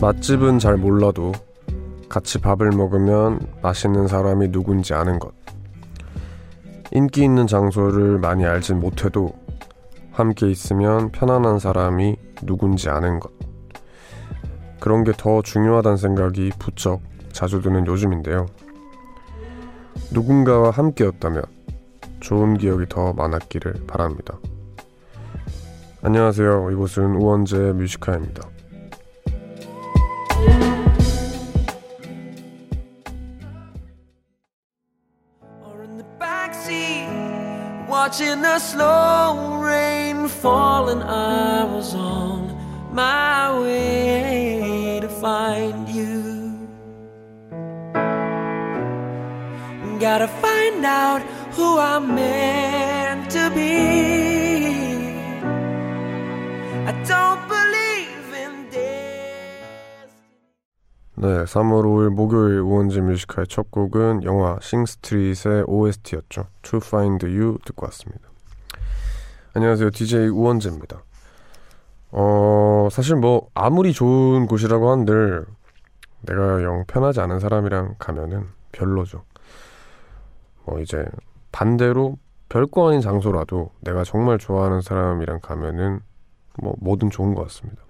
맛집은 0.00 0.58
잘 0.58 0.78
몰라도 0.78 1.32
같이 2.08 2.38
밥을 2.38 2.70
먹으면 2.70 3.38
맛있는 3.62 4.08
사람이 4.08 4.50
누군지 4.50 4.94
아는 4.94 5.18
것. 5.18 5.34
인기 6.90 7.22
있는 7.22 7.46
장소를 7.46 8.18
많이 8.18 8.46
알진 8.46 8.80
못해도 8.80 9.32
함께 10.10 10.50
있으면 10.50 11.12
편안한 11.12 11.58
사람이 11.58 12.16
누군지 12.42 12.88
아는 12.88 13.20
것. 13.20 13.30
그런 14.80 15.04
게 15.04 15.12
더 15.12 15.42
중요하다는 15.42 15.98
생각이 15.98 16.50
부쩍 16.58 17.02
자주 17.32 17.60
드는 17.60 17.86
요즘인데요. 17.86 18.46
누군가와 20.12 20.70
함께였다면 20.70 21.42
좋은 22.20 22.56
기억이 22.56 22.86
더 22.88 23.12
많았기를 23.12 23.84
바랍니다. 23.86 24.38
안녕하세요. 26.02 26.70
이곳은 26.70 27.16
우원재 27.16 27.74
뮤지카입니다. 27.74 28.48
Watching 38.10 38.42
the 38.42 38.58
slow 38.58 39.60
rain 39.62 40.26
fall, 40.26 40.88
and 40.88 41.02
I 41.02 41.62
was 41.64 41.94
on 41.94 42.40
my 42.92 43.56
way 43.60 44.98
to 45.00 45.08
find 45.08 45.88
you. 45.88 46.68
Gotta 50.00 50.26
find 50.26 50.84
out 50.84 51.22
who 51.52 51.78
I'm 51.78 52.14
meant 52.14 53.30
to 53.30 53.50
be. 53.54 53.76
I 56.90 56.92
don't 57.06 57.42
believe 57.48 57.79
네, 61.22 61.44
3월 61.44 61.84
5일 61.84 62.08
목요일 62.08 62.60
우원재 62.60 63.02
뮤지카의 63.02 63.46
첫 63.46 63.70
곡은 63.70 64.24
영화 64.24 64.58
싱스트릿의 64.62 65.64
OST였죠. 65.66 66.46
To 66.62 66.80
Find 66.82 67.26
You 67.26 67.58
듣고 67.66 67.84
왔습니다. 67.84 68.30
안녕하세요. 69.52 69.90
DJ 69.90 70.28
우원재입니다. 70.28 71.02
어, 72.12 72.88
사실 72.90 73.16
뭐 73.16 73.50
아무리 73.52 73.92
좋은 73.92 74.46
곳이라고 74.46 74.90
한들 74.90 75.44
내가 76.22 76.62
영 76.62 76.86
편하지 76.86 77.20
않은 77.20 77.38
사람이랑 77.38 77.96
가면은 77.98 78.46
별로죠. 78.72 79.22
뭐 80.64 80.80
이제 80.80 81.04
반대로 81.52 82.16
별거 82.48 82.88
아닌 82.88 83.02
장소라도 83.02 83.72
내가 83.80 84.04
정말 84.04 84.38
좋아하는 84.38 84.80
사람이랑 84.80 85.40
가면은 85.40 86.00
뭐 86.62 86.74
뭐든 86.80 87.10
좋은 87.10 87.34
것 87.34 87.42
같습니다. 87.42 87.82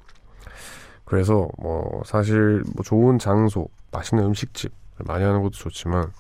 그래서 1.11 1.49
뭐 1.59 2.03
사실 2.07 2.63
뭐 2.77 2.85
좋은 2.85 3.19
장소, 3.19 3.67
맛있는 3.91 4.25
음식집 4.27 4.73
많이 4.99 5.25
하는 5.25 5.43
것도 5.43 5.55
좋지만 5.55 6.13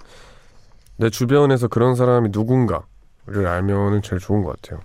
내 0.97 1.11
주변에서 1.11 1.69
그런 1.69 1.95
사람이 1.95 2.31
누군가를 2.33 3.47
알면은 3.47 4.03
제일 4.03 4.19
좋은 4.19 4.43
것 4.43 4.61
같아요. 4.61 4.81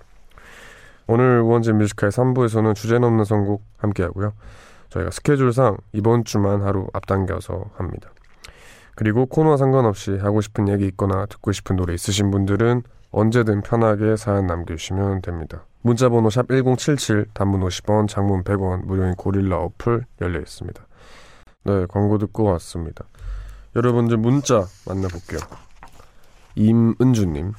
오늘 1.08 1.40
우원재 1.40 1.72
뮤지컬 1.72 2.10
3부에서는 2.10 2.76
주제 2.76 3.00
넘는 3.00 3.24
선곡 3.24 3.64
함께 3.78 4.04
하고요. 4.04 4.32
저희가 4.90 5.10
스케줄상 5.10 5.76
이번 5.92 6.22
주만 6.22 6.62
하루 6.62 6.86
앞당겨서 6.92 7.64
합니다. 7.74 8.10
그리고 8.94 9.26
코너와 9.26 9.56
상관없이 9.56 10.16
하고 10.18 10.40
싶은 10.40 10.68
얘기 10.68 10.86
있거나 10.86 11.26
듣고 11.26 11.50
싶은 11.50 11.74
노래 11.74 11.94
있으신 11.94 12.30
분들은 12.30 12.84
언제든 13.16 13.62
편하게 13.62 14.14
사연 14.16 14.46
남겨주시면 14.46 15.22
됩니다. 15.22 15.64
문자번호 15.80 16.28
샵 16.28 16.48
1077, 16.48 17.28
단문 17.32 17.62
50원, 17.62 18.08
장문 18.08 18.44
100원, 18.44 18.84
무료인 18.84 19.14
고릴라 19.14 19.56
어플 19.56 20.04
열려 20.20 20.38
있습니다. 20.38 20.86
네, 21.64 21.86
광고 21.88 22.18
듣고 22.18 22.44
왔습니다. 22.44 23.06
여러분들 23.74 24.18
문자 24.18 24.66
만나볼게요. 24.86 25.40
임은주님, 26.56 27.52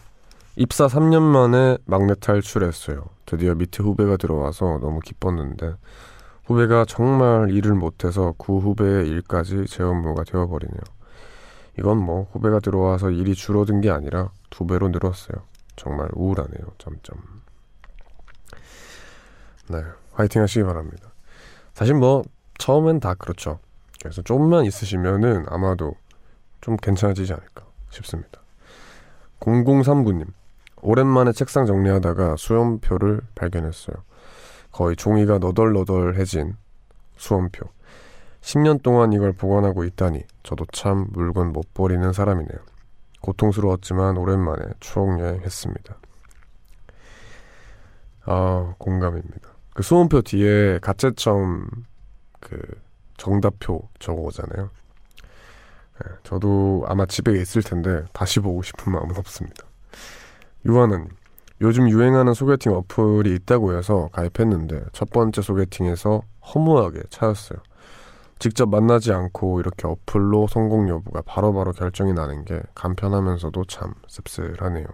입사 0.57 0.85
3년 0.85 1.23
만에 1.23 1.79
막내 1.85 2.13
탈출했어요. 2.13 3.05
드디어 3.25 3.55
밑에 3.55 3.81
후배가 3.81 4.17
들어와서 4.17 4.77
너무 4.79 4.99
기뻤는데 4.99 5.73
후배가 6.45 6.85
정말 6.87 7.49
일을 7.49 7.73
못해서 7.73 8.35
구 8.37 8.59
후배의 8.59 9.07
일까지 9.07 9.65
제 9.67 9.81
업무가 9.81 10.23
되어버리네요. 10.23 10.81
이건 11.79 11.97
뭐 11.97 12.27
후배가 12.31 12.59
들어와서 12.59 13.09
일이 13.09 13.33
줄어든 13.33 13.81
게 13.81 13.89
아니라 13.89 14.29
두 14.49 14.65
배로 14.65 14.89
늘었어요. 14.89 15.43
정말 15.75 16.09
우울하네요. 16.13 16.65
점점. 16.77 17.17
네, 19.69 19.83
화이팅 20.13 20.41
하시기 20.41 20.63
바랍니다. 20.63 21.09
사실 21.73 21.93
뭐 21.93 22.23
처음엔 22.57 22.99
다 22.99 23.13
그렇죠. 23.13 23.59
그래서 24.01 24.21
조금만 24.21 24.65
있으시면은 24.65 25.45
아마도 25.49 25.95
좀 26.61 26.77
괜찮아지지 26.77 27.33
않을까 27.33 27.65
싶습니다. 27.89 28.41
0039님, 29.39 30.27
오랜만에 30.81 31.31
책상 31.31 31.65
정리하다가 31.65 32.35
수험표를 32.37 33.21
발견했어요. 33.35 33.95
거의 34.71 34.95
종이가 34.95 35.39
너덜너덜해진 35.39 36.55
수험표. 37.17 37.67
10년 38.41 38.81
동안 38.81 39.11
이걸 39.11 39.33
보관하고 39.33 39.83
있다니 39.83 40.23
저도 40.43 40.65
참 40.71 41.07
물건 41.11 41.51
못 41.51 41.73
버리는 41.73 42.13
사람이네요. 42.13 42.59
고통스러웠지만 43.27 44.17
오랜만에 44.17 44.63
추억 44.79 45.19
여행했습니다. 45.19 45.97
아 48.25 48.73
공감입니다. 48.77 49.49
그 49.73 49.83
수험표 49.83 50.21
뒤에 50.21 50.79
가채점 50.79 51.67
그 52.39 52.59
정답표 53.17 53.89
적어 53.99 54.21
오잖아요. 54.21 54.69
네, 55.99 56.11
저도 56.23 56.85
아마 56.87 57.05
집에 57.05 57.33
있을 57.33 57.61
텐데 57.63 58.05
다시 58.13 58.39
보고 58.39 58.61
싶은 58.61 58.93
마음은 58.93 59.17
없습니다. 59.17 59.65
유아는 60.65 61.09
요즘 61.61 61.89
유행하는 61.89 62.33
소개팅 62.33 62.73
어플이 62.73 63.33
있다고 63.35 63.75
해서 63.75 64.09
가입했는데 64.13 64.85
첫 64.93 65.09
번째 65.09 65.41
소개팅에서 65.41 66.21
허무하게 66.53 67.03
차였어요. 67.09 67.59
직접 68.39 68.69
만나지 68.69 69.11
않고 69.13 69.59
이렇게 69.59 69.87
어플로 69.87 70.47
성공 70.47 70.89
여부가 70.89 71.21
바로 71.25 71.53
바로 71.53 71.71
결정이 71.71 72.13
나는 72.13 72.45
게 72.45 72.61
간편하면서도 72.75 73.65
참 73.65 73.93
씁쓸하네요. 74.07 74.85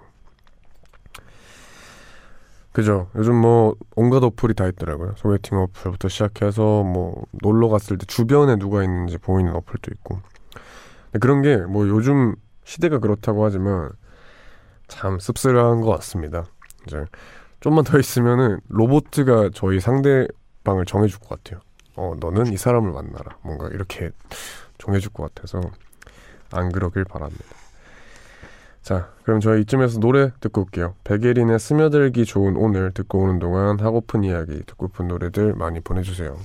그죠? 2.71 3.09
요즘 3.15 3.35
뭐 3.35 3.75
온갖 3.95 4.23
어플이 4.23 4.55
다 4.55 4.65
있더라고요. 4.67 5.13
소개팅 5.17 5.59
어플부터 5.59 6.07
시작해서 6.09 6.83
뭐 6.83 7.23
놀러 7.43 7.69
갔을 7.69 7.97
때 7.97 8.05
주변에 8.07 8.55
누가 8.55 8.83
있는지 8.83 9.17
보이는 9.19 9.53
어플도 9.55 9.91
있고. 9.93 10.19
그런 11.19 11.41
게 11.43 11.57
뭐 11.67 11.87
요즘 11.87 12.35
시대가 12.63 12.97
그렇다고 12.99 13.45
하지만 13.45 13.91
참 14.87 15.19
씁쓸한 15.19 15.81
것 15.81 15.91
같습니다. 15.91 16.45
이제 16.87 17.05
좀만 17.59 17.83
더 17.83 17.99
있으면은 17.99 18.59
로보트가 18.69 19.51
저희 19.53 19.79
상대방을 19.79 20.85
정해줄 20.85 21.19
것 21.19 21.29
같아요. 21.29 21.61
어, 21.95 22.15
너는 22.19 22.53
이 22.53 22.57
사람을 22.57 22.91
만나라. 22.91 23.37
뭔가 23.41 23.67
이렇게 23.67 24.11
정해줄 24.77 25.13
것 25.13 25.33
같아서 25.33 25.61
안 26.51 26.71
그러길 26.71 27.05
바랍니다. 27.05 27.43
자, 28.81 29.09
그럼 29.23 29.39
저희 29.39 29.61
이쯤에서 29.61 29.99
노래 29.99 30.31
듣고 30.41 30.61
올게요. 30.61 30.95
백예린의 31.05 31.57
스며들기 31.57 32.25
좋은 32.25 32.57
오늘 32.57 32.91
듣고 32.91 33.19
오는 33.23 33.39
동안 33.39 33.79
하고픈 33.79 34.23
이야기, 34.25 34.61
듣고픈 34.65 35.07
노래들 35.07 35.53
많이 35.53 35.79
보내주세요. 35.79 36.37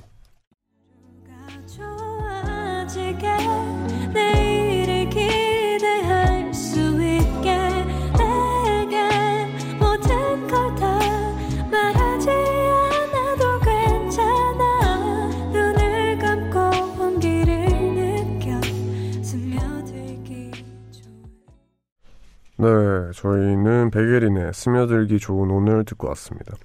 저희는 23.19 23.91
백예린의 23.91 24.53
스며들기 24.53 25.19
좋은 25.19 25.51
오늘 25.51 25.83
듣고 25.83 26.07
왔습니다. 26.09 26.55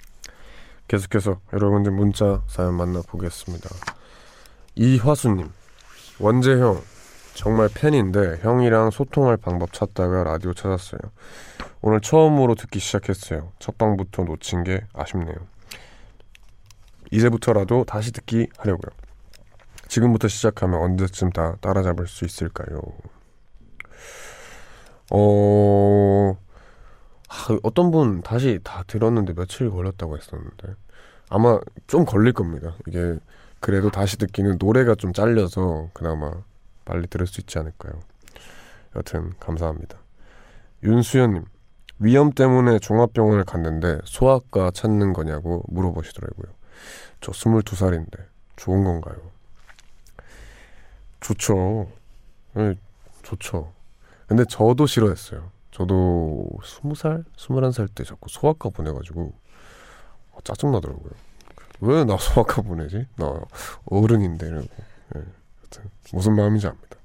계속해서 0.87 1.41
여러분들 1.53 1.91
문자 1.91 2.43
사연 2.47 2.75
만나보겠습니다. 2.75 3.69
이화수님, 4.77 5.51
원재형, 6.21 6.81
정말 7.35 7.69
팬인데 7.75 8.39
형이랑 8.43 8.93
소통할 8.93 9.37
방법 9.37 9.73
찾다가 9.73 10.23
라디오 10.23 10.55
찾았어요. 10.55 11.01
오늘 11.81 12.01
처음으로 12.01 12.55
듣기 12.55 12.79
시작했어요. 12.79 13.51
첫 13.59 13.77
방부터 13.77 14.23
놓친 14.23 14.62
게 14.62 14.85
아쉽네요. 14.93 15.35
이제부터라도 17.11 17.83
다시 17.83 18.12
듣기 18.12 18.47
하려고요. 18.59 18.93
지금부터 19.89 20.29
시작하면 20.29 20.81
언제쯤 20.81 21.31
다 21.31 21.56
따라잡을 21.61 22.06
수 22.06 22.25
있을까요? 22.25 22.81
어, 25.11 26.44
아, 27.35 27.59
어떤 27.65 27.91
분 27.91 28.23
다시 28.23 28.61
다 28.63 28.85
들었는데 28.87 29.35
며칠 29.35 29.69
걸렸다고 29.69 30.17
했었는데 30.17 30.75
아마 31.29 31.59
좀 31.89 32.05
걸릴 32.05 32.33
겁니다. 32.33 32.77
이게 32.87 33.19
그래도 33.59 33.91
다시 33.91 34.17
듣기는 34.19 34.57
노래가 34.61 34.95
좀 34.95 35.13
잘려서 35.13 35.91
그나마 35.93 36.31
빨리 36.85 37.09
들을 37.09 37.27
수 37.27 37.41
있지 37.41 37.59
않을까요? 37.59 38.01
여튼 38.95 39.33
감사합니다. 39.41 39.99
윤수연님 40.85 41.45
위험 41.99 42.33
때문에 42.33 42.79
종합병원을 42.79 43.45
갔는데 43.45 43.99
소아과 44.05 44.71
찾는 44.71 45.13
거냐고 45.13 45.65
물어보시더라고요. 45.69 46.53
저 47.21 47.33
22살인데 47.33 48.27
좋은 48.57 48.85
건가요? 48.85 49.17
좋죠. 51.21 51.89
네, 52.53 52.75
좋죠. 53.23 53.73
근데 54.27 54.45
저도 54.45 54.87
싫어했어요. 54.87 55.54
저도 55.75 56.49
20살? 56.62 57.25
21살 57.37 57.88
때 57.94 58.05
자꾸 58.05 58.29
소아과 58.29 58.69
보내가지고 58.71 59.32
어, 60.32 60.38
짜증 60.44 60.71
나더라고요. 60.71 61.11
왜 61.81 62.05
나 62.05 62.17
소아과 62.17 62.62
보내지? 62.62 63.06
나 63.17 63.41
어른인데 63.87 64.47
이러고. 64.47 64.69
네, 65.15 65.23
무슨 66.12 66.37
마음인지 66.37 66.69
압니다. 66.69 66.97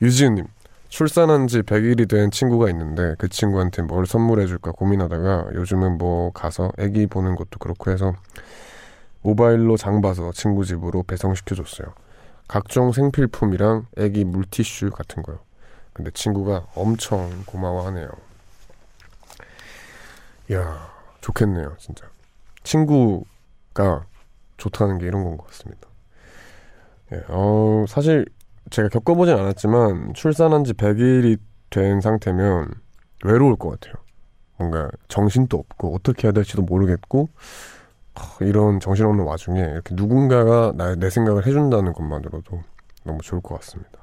유지은님 0.00 0.46
출산한 0.88 1.48
지 1.48 1.62
100일이 1.62 2.08
된 2.08 2.30
친구가 2.30 2.70
있는데 2.70 3.16
그 3.18 3.28
친구한테 3.28 3.82
뭘 3.82 4.06
선물해줄까 4.06 4.70
고민하다가 4.70 5.48
요즘은 5.54 5.98
뭐 5.98 6.30
가서 6.30 6.70
애기 6.78 7.08
보는 7.08 7.34
것도 7.34 7.58
그렇고 7.58 7.90
해서 7.90 8.14
모바일로 9.22 9.76
장 9.76 10.00
봐서 10.00 10.30
친구 10.32 10.64
집으로 10.64 11.02
배송시켜줬어요. 11.02 11.88
각종 12.46 12.92
생필품이랑 12.92 13.86
애기 13.96 14.24
물티슈 14.24 14.90
같은 14.90 15.24
거요. 15.24 15.40
근데 15.94 16.10
친구가 16.10 16.66
엄청 16.74 17.30
고마워하네요. 17.46 18.08
이야, 20.50 20.90
좋겠네요, 21.20 21.74
진짜. 21.78 22.06
친구가 22.64 24.04
좋다는 24.56 24.98
게 24.98 25.06
이런 25.06 25.24
건 25.24 25.36
것 25.36 25.46
같습니다. 25.48 25.88
예, 27.12 27.22
어, 27.28 27.84
사실 27.88 28.26
제가 28.70 28.88
겪어보진 28.88 29.34
않았지만 29.36 30.14
출산한 30.14 30.64
지 30.64 30.72
100일이 30.74 31.38
된 31.70 32.00
상태면 32.00 32.70
외로울 33.24 33.56
것 33.56 33.70
같아요. 33.70 33.94
뭔가 34.56 34.90
정신도 35.08 35.56
없고 35.58 35.94
어떻게 35.94 36.26
해야 36.28 36.32
될지도 36.32 36.62
모르겠고 36.62 37.28
이런 38.40 38.78
정신없는 38.80 39.24
와중에 39.24 39.60
이렇게 39.60 39.94
누군가가 39.94 40.72
나, 40.76 40.94
내 40.94 41.10
생각을 41.10 41.46
해준다는 41.46 41.92
것만으로도 41.92 42.62
너무 43.04 43.20
좋을 43.22 43.40
것 43.42 43.56
같습니다. 43.60 43.98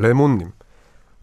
레몬님, 0.00 0.50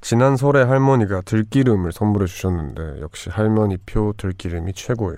지난 0.02 0.38
설에 0.38 0.62
할머니가 0.62 1.22
들기름을 1.22 1.92
선물해 1.92 2.28
주셨는데 2.28 3.02
역시 3.02 3.32
할머니 3.32 3.76
표 3.78 4.14
들기름이 4.16 4.74
최고예요. 4.74 5.18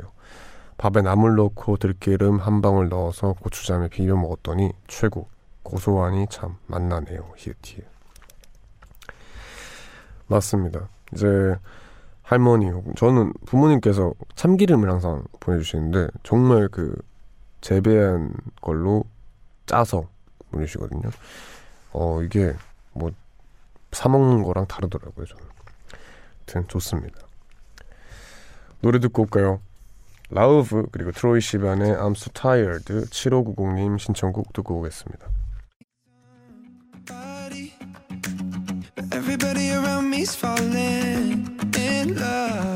밥에 0.77 1.01
나물 1.01 1.35
넣고 1.35 1.75
들기름 1.75 2.37
한 2.37 2.61
방울 2.61 2.87
넣어서 2.87 3.33
고추장에 3.33 3.89
비벼 3.89 4.15
먹었더니 4.15 4.71
최고. 4.87 5.27
고소하니 5.63 6.27
참 6.29 6.55
맛나네요. 6.67 7.33
히읗히읗. 7.35 7.85
맞습니다. 10.27 10.87
이제 11.13 11.53
할머니 12.23 12.71
저는 12.95 13.33
부모님께서 13.45 14.13
참기름을 14.35 14.89
항상 14.89 15.25
보내주시는데 15.41 16.07
정말 16.23 16.69
그 16.69 16.95
재배한 17.59 18.33
걸로 18.61 19.03
짜서 19.65 20.07
보내주시거든요. 20.51 21.09
어 21.91 22.21
이게 22.23 22.55
뭐 22.93 23.11
사 23.91 24.09
먹는 24.09 24.43
거랑 24.43 24.67
다르더라고요 24.67 25.25
저는. 25.25 25.43
하여튼 26.47 26.67
좋습니다. 26.67 27.19
노래 28.81 28.99
듣고 28.99 29.23
올까요? 29.23 29.61
라우브 30.29 30.85
그리고 30.91 31.11
트로이 31.11 31.41
시반의 31.41 31.93
I'm 31.93 32.11
So 32.11 32.31
Tired 32.33 32.85
7590님 32.85 33.97
신청곡 33.97 34.53
듣고 34.53 34.79
오겠습니다. 34.79 35.27
Everybody 39.11 39.71
around 39.71 40.13
me's 40.13 40.35
falling 40.35 41.59
in 41.75 42.15
love 42.15 42.68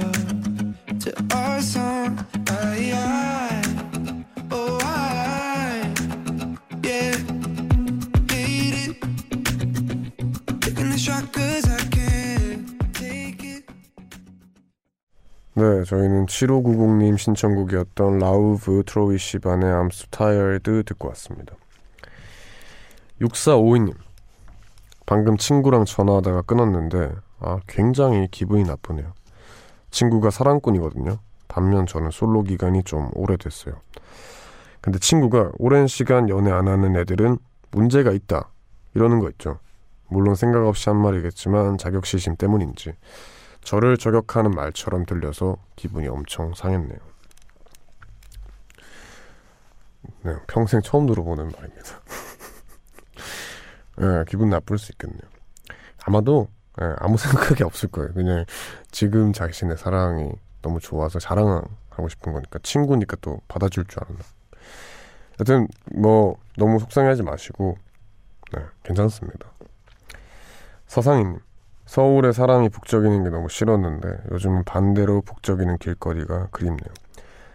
네, 15.55 15.83
저희는 15.83 16.25
7590님 16.25 17.15
신청곡이었던 17.15 18.17
라우브 18.17 18.81
트로이 18.87 19.19
시반의 19.19 19.69
I'm 19.69 19.93
So 19.93 20.07
Tired 20.09 20.83
듣고 20.83 21.09
왔습니다. 21.09 21.53
6452님 23.21 23.93
방금 25.05 25.37
친구랑 25.37 25.85
전화하다가 25.85 26.41
끊었는데 26.41 27.11
아 27.39 27.59
굉장히 27.67 28.27
기분이 28.31 28.63
나쁘네요. 28.63 29.13
친구가 29.91 30.31
사랑꾼이거든요. 30.31 31.19
반면 31.47 31.85
저는 31.85 32.09
솔로 32.09 32.41
기간이 32.41 32.81
좀 32.83 33.11
오래됐어요. 33.13 33.75
근데 34.81 34.97
친구가 34.97 35.51
오랜 35.59 35.85
시간 35.85 36.29
연애 36.29 36.49
안 36.51 36.67
하는 36.67 36.95
애들은 36.95 37.37
문제가 37.69 38.11
있다 38.11 38.49
이러는 38.95 39.19
거 39.19 39.29
있죠. 39.29 39.59
물론 40.07 40.33
생각 40.33 40.65
없이 40.65 40.89
한 40.89 40.97
말이겠지만 40.99 41.77
자격시심 41.77 42.37
때문인지 42.37 42.93
저를 43.63 43.97
저격하는 43.97 44.51
말처럼 44.51 45.05
들려서 45.05 45.57
기분이 45.75 46.07
엄청 46.07 46.53
상했네요. 46.53 46.99
네, 50.23 50.35
평생 50.47 50.81
처음 50.81 51.05
들어보는 51.05 51.51
말입니다. 51.51 52.01
예, 54.01 54.23
기분 54.27 54.49
나쁠 54.49 54.77
수 54.77 54.91
있겠네요. 54.93 55.21
아마도 56.05 56.47
예, 56.81 56.93
아무 56.99 57.17
생각이 57.19 57.63
없을 57.63 57.89
거예요. 57.89 58.13
그냥 58.13 58.45
지금 58.91 59.33
자신의 59.33 59.77
사랑이 59.77 60.31
너무 60.61 60.79
좋아서 60.79 61.19
자랑하고 61.19 62.09
싶은 62.09 62.33
거니까 62.33 62.59
친구니까 62.63 63.17
또 63.21 63.41
받아줄 63.47 63.85
줄 63.85 64.03
알았나. 64.03 64.23
여튼 65.39 65.67
뭐 65.93 66.37
너무 66.57 66.79
속상해하지 66.79 67.23
마시고 67.23 67.77
네, 68.53 68.63
괜찮습니다. 68.83 69.51
서상희님 70.87 71.39
서울에 71.93 72.31
사람이 72.31 72.69
북적이는 72.69 73.23
게 73.23 73.29
너무 73.29 73.49
싫었는데 73.49 74.31
요즘은 74.31 74.63
반대로 74.63 75.21
북적이는 75.21 75.77
길거리가 75.77 76.47
그립네요. 76.47 76.91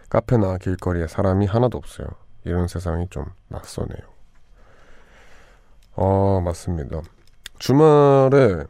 카페나 0.09 0.59
길거리에 0.59 1.07
사람이 1.07 1.45
하나도 1.45 1.77
없어요. 1.77 2.07
이런 2.45 2.69
세상이 2.69 3.09
좀 3.09 3.25
낯서네요. 3.49 3.99
아, 5.97 6.41
맞습니다. 6.41 7.01
주말에 7.57 8.63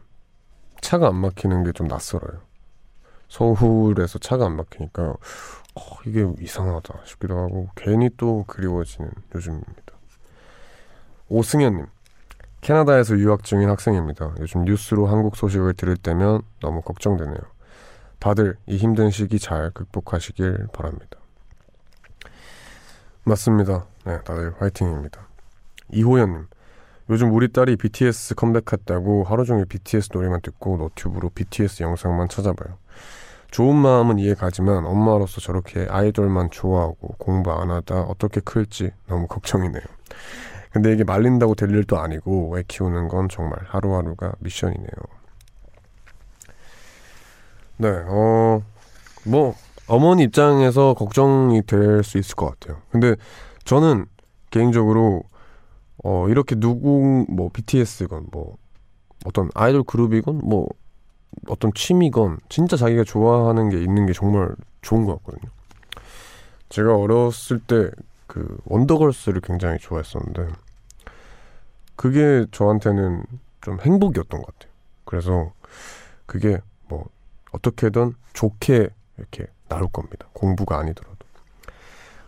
차가 0.80 1.06
안 1.06 1.14
막히는 1.14 1.62
게 1.62 1.70
좀 1.70 1.86
낯설어요. 1.86 2.40
서울에서 3.28 4.18
차가 4.18 4.46
안 4.46 4.56
막히니까 4.56 5.02
어, 5.04 5.80
이게 6.04 6.26
이상하다 6.40 7.02
싶기도 7.04 7.38
하고 7.38 7.68
괜히 7.76 8.10
또 8.16 8.42
그리워지는 8.48 9.08
요즘입니다. 9.36 9.92
오승현님 11.28 11.86
캐나다에서 12.60 13.16
유학 13.18 13.42
중인 13.42 13.68
학생입니다. 13.70 14.34
요즘 14.38 14.64
뉴스로 14.64 15.06
한국 15.06 15.36
소식을 15.36 15.74
들을 15.74 15.96
때면 15.96 16.42
너무 16.60 16.82
걱정되네요. 16.82 17.38
다들 18.18 18.56
이 18.66 18.76
힘든 18.76 19.10
시기 19.10 19.38
잘 19.38 19.70
극복하시길 19.70 20.68
바랍니다. 20.72 21.18
맞습니다. 23.24 23.86
네, 24.04 24.20
다들 24.22 24.54
화이팅입니다. 24.58 25.26
이호연님 25.90 26.46
요즘 27.08 27.34
우리 27.34 27.50
딸이 27.50 27.76
BTS 27.76 28.34
컴백했다고 28.34 29.24
하루 29.24 29.44
종일 29.44 29.64
BTS 29.64 30.10
노래만 30.12 30.42
듣고 30.42 30.76
노튜브로 30.76 31.30
BTS 31.30 31.82
영상만 31.82 32.28
찾아봐요. 32.28 32.76
좋은 33.50 33.74
마음은 33.74 34.20
이해 34.20 34.34
가지만 34.34 34.86
엄마로서 34.86 35.40
저렇게 35.40 35.86
아이돌만 35.90 36.50
좋아하고 36.50 37.16
공부 37.18 37.50
안 37.50 37.70
하다 37.70 38.02
어떻게 38.02 38.40
클지 38.40 38.92
너무 39.08 39.26
걱정이네요. 39.26 39.82
근데 40.72 40.92
이게 40.92 41.04
말린다고 41.04 41.54
될 41.56 41.70
일도 41.70 41.98
아니고 41.98 42.58
애 42.58 42.64
키우는 42.68 43.08
건 43.08 43.28
정말 43.28 43.58
하루하루가 43.68 44.32
미션이네요. 44.40 44.88
네, 47.78 47.88
어, 48.08 48.62
뭐, 49.24 49.54
어머니 49.86 50.24
입장에서 50.24 50.94
걱정이 50.94 51.62
될 51.66 52.04
수 52.04 52.18
있을 52.18 52.36
것 52.36 52.58
같아요. 52.60 52.80
근데 52.90 53.16
저는 53.64 54.06
개인적으로 54.50 55.22
어, 56.04 56.28
이렇게 56.28 56.54
누구, 56.56 57.26
뭐, 57.28 57.50
BTS건, 57.52 58.28
뭐, 58.32 58.56
어떤 59.26 59.50
아이돌 59.54 59.84
그룹이건, 59.84 60.40
뭐, 60.44 60.68
어떤 61.48 61.72
취미건, 61.74 62.38
진짜 62.48 62.76
자기가 62.76 63.04
좋아하는 63.04 63.68
게 63.70 63.82
있는 63.82 64.06
게 64.06 64.12
정말 64.14 64.54
좋은 64.82 65.04
것 65.06 65.18
같거든요. 65.18 65.50
제가 66.70 66.96
어렸을 66.96 67.58
때, 67.60 67.90
그, 68.30 68.58
원더걸스를 68.66 69.40
굉장히 69.40 69.78
좋아했었는데, 69.80 70.46
그게 71.96 72.46
저한테는 72.52 73.24
좀 73.60 73.80
행복이었던 73.80 74.40
것 74.40 74.46
같아요. 74.46 74.72
그래서, 75.04 75.52
그게 76.26 76.58
뭐, 76.86 77.08
어떻게든 77.50 78.14
좋게 78.32 78.88
이렇게 79.18 79.46
나올 79.68 79.88
겁니다. 79.88 80.28
공부가 80.32 80.78
아니더라도. 80.78 81.18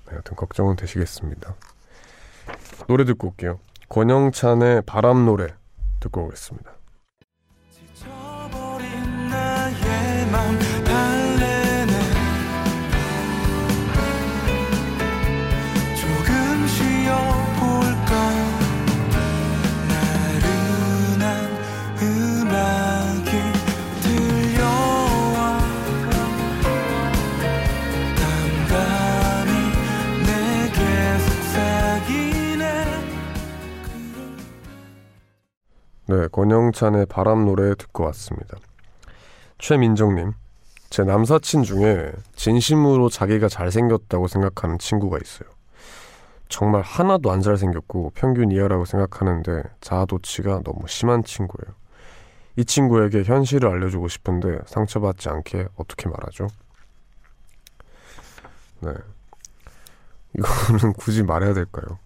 네, 0.09 0.16
여튼 0.16 0.35
걱정은 0.35 0.75
되시겠습니다. 0.75 1.54
노래 2.88 3.04
듣고 3.04 3.28
올게요. 3.28 3.61
권영찬의 3.88 4.82
바람 4.82 5.25
노래 5.25 5.54
듣고 6.00 6.25
오겠습니다. 6.25 6.73
네, 36.12 36.28
권영찬의 36.28 37.07
바람 37.07 37.47
노래 37.47 37.75
듣고 37.75 38.04
왔습니다. 38.04 38.59
최민정님, 39.57 40.33
제 40.90 41.04
남사친 41.04 41.62
중에 41.62 42.12
진심으로 42.37 43.09
자기가 43.09 43.49
잘생겼다고 43.49 44.28
생각하는 44.28 44.78
친구가 44.78 45.16
있어요. 45.23 45.49
정말 46.50 46.83
하나도 46.83 47.31
안 47.33 47.40
잘생겼고 47.40 48.12
평균 48.14 48.52
이하라고 48.52 48.85
생각하는데 48.85 49.62
자아도취가 49.81 50.61
너무 50.64 50.87
심한 50.87 51.25
친구예요. 51.25 51.75
이 52.57 52.66
친구에게 52.66 53.23
현실을 53.23 53.71
알려주고 53.71 54.09
싶은데 54.09 54.59
상처받지 54.66 55.31
않게 55.31 55.69
어떻게 55.76 56.11
말하죠? 56.11 56.49
네. 58.81 58.92
이거는 60.37 60.92
굳이 60.99 61.23
말해야 61.23 61.54
될까요? 61.54 61.99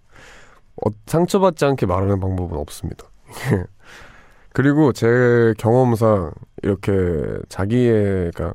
어, 0.77 0.91
상처받지 1.07 1.65
않게 1.65 1.87
말하는 1.87 2.21
방법은 2.21 2.57
없습니다. 2.57 3.09
그리고 4.57 4.91
제 4.95 5.53
경험상 5.59 6.33
이렇게 6.63 6.91
자기애가 7.51 8.55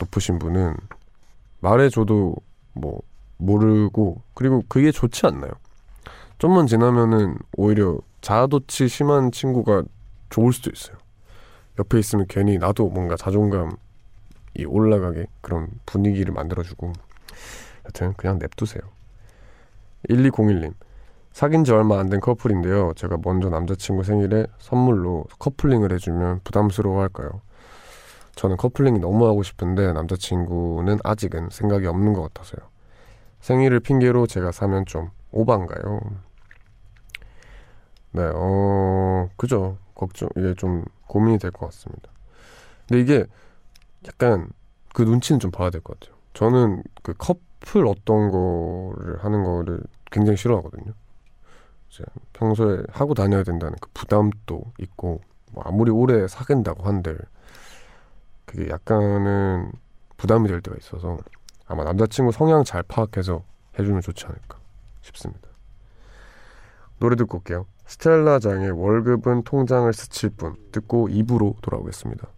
높으신 0.00 0.40
분은 0.40 0.74
말해줘도 1.60 2.34
뭐 2.72 3.00
모르고 3.36 4.22
그리고 4.34 4.64
그게 4.68 4.90
좋지 4.90 5.24
않나요? 5.24 5.52
좀만 6.38 6.66
지나면은 6.66 7.38
오히려 7.56 7.96
자아도취 8.22 8.88
심한 8.88 9.30
친구가 9.30 9.84
좋을 10.30 10.52
수도 10.52 10.72
있어요. 10.72 10.96
옆에 11.78 12.00
있으면 12.00 12.26
괜히 12.28 12.58
나도 12.58 12.88
뭔가 12.88 13.14
자존감이 13.14 13.70
올라가게 14.66 15.26
그런 15.42 15.68
분위기를 15.86 16.34
만들어주고 16.34 16.92
여튼 17.84 18.14
그냥 18.14 18.40
냅두세요. 18.40 18.82
1201님 20.08 20.74
사귄 21.36 21.64
지 21.64 21.72
얼마 21.72 21.98
안 21.98 22.08
된 22.08 22.18
커플인데요. 22.20 22.94
제가 22.96 23.18
먼저 23.22 23.50
남자친구 23.50 24.04
생일에 24.04 24.46
선물로 24.58 25.26
커플링을 25.38 25.92
해주면 25.92 26.40
부담스러워 26.44 27.02
할까요? 27.02 27.42
저는 28.36 28.56
커플링이 28.56 29.00
너무 29.00 29.26
하고 29.26 29.42
싶은데 29.42 29.92
남자친구는 29.92 30.96
아직은 31.04 31.50
생각이 31.50 31.86
없는 31.88 32.14
것 32.14 32.22
같아서요. 32.32 32.66
생일을 33.40 33.80
핑계로 33.80 34.26
제가 34.26 34.50
사면 34.50 34.86
좀 34.86 35.10
오반가요? 35.30 36.00
네, 38.12 38.22
어, 38.34 39.28
그죠. 39.36 39.76
걱정, 39.94 40.30
이게 40.38 40.54
좀 40.54 40.86
고민이 41.06 41.38
될 41.38 41.50
것 41.50 41.66
같습니다. 41.66 42.08
근데 42.88 43.02
이게 43.02 43.26
약간 44.08 44.48
그 44.94 45.02
눈치는 45.02 45.38
좀 45.38 45.50
봐야 45.50 45.68
될 45.68 45.82
것 45.82 46.00
같아요. 46.00 46.16
저는 46.32 46.82
그 47.02 47.12
커플 47.12 47.86
어떤 47.86 48.30
거를 48.30 49.22
하는 49.22 49.44
거를 49.44 49.80
굉장히 50.10 50.38
싫어하거든요. 50.38 50.94
이제 51.96 52.04
평소에 52.34 52.82
하고 52.90 53.14
다녀야 53.14 53.42
된다는 53.42 53.76
그 53.80 53.88
부담도 53.94 54.72
있고 54.80 55.20
뭐 55.52 55.64
아무리 55.66 55.90
오래 55.90 56.28
사귄다고 56.28 56.84
한들 56.84 57.18
그게 58.44 58.68
약간은 58.68 59.72
부담이 60.16 60.48
될 60.48 60.60
때가 60.60 60.76
있어서 60.78 61.18
아마 61.66 61.84
남자친구 61.84 62.32
성향 62.32 62.64
잘 62.64 62.82
파악해서 62.82 63.42
해주면 63.78 64.02
좋지 64.02 64.26
않을까 64.26 64.58
싶습니다. 65.00 65.48
노래 66.98 67.16
듣고 67.16 67.38
올게요. 67.38 67.66
스텔라 67.86 68.38
장의 68.38 68.70
월급은 68.70 69.44
통장을 69.44 69.92
스칠 69.92 70.30
뿐 70.30 70.56
듣고 70.72 71.08
2부로 71.08 71.60
돌아오겠습니다. 71.60 72.28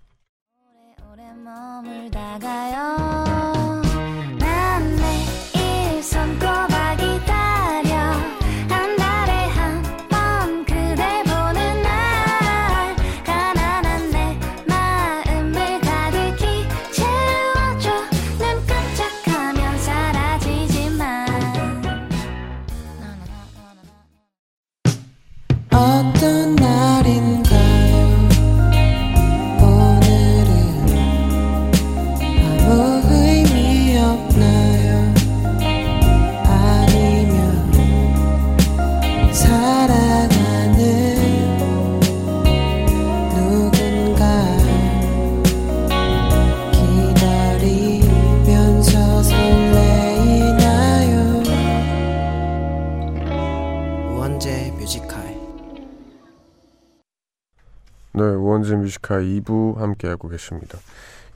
뮤지카 58.89 59.17
2부 59.17 59.77
함께하고 59.77 60.29
계십니다. 60.29 60.79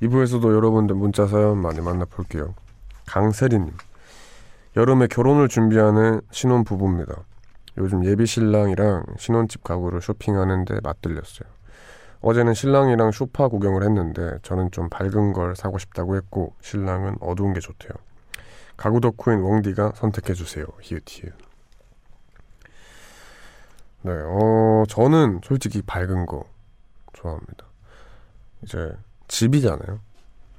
2부에서도 0.03 0.43
여러분들 0.55 0.97
문자 0.97 1.27
사연 1.27 1.59
많이 1.59 1.81
만나볼게요. 1.81 2.55
강세리님, 3.07 3.73
여름에 4.77 5.07
결혼을 5.07 5.49
준비하는 5.49 6.23
신혼 6.31 6.65
부부입니다. 6.65 7.15
요즘 7.79 8.05
예비 8.05 8.27
신랑이랑 8.27 9.05
신혼집 9.19 9.63
가구를 9.65 10.01
쇼핑하는데 10.01 10.81
맞들렸어요. 10.83 11.49
어제는 12.23 12.55
신랑이랑 12.55 13.11
쇼파 13.11 13.49
구경을 13.49 13.83
했는데 13.83 14.39
저는 14.43 14.71
좀 14.71 14.89
밝은 14.89 15.33
걸 15.33 15.57
사고 15.57 15.79
싶다고 15.79 16.17
했고 16.17 16.55
신랑은 16.61 17.17
어두운 17.21 17.53
게 17.53 17.61
좋대요. 17.61 17.93
가구 18.77 19.01
덕후인 19.01 19.41
웡디가 19.43 19.93
선택해 19.97 20.33
주세요. 20.35 20.65
히읗히읗. 20.81 21.33
네, 24.05 24.13
어, 24.13 24.85
저는 24.89 25.41
솔직히 25.45 25.83
밝은 25.83 26.27
거 26.27 26.52
좋아합니다. 27.23 27.65
이제 28.63 28.93
집이잖아요. 29.29 30.01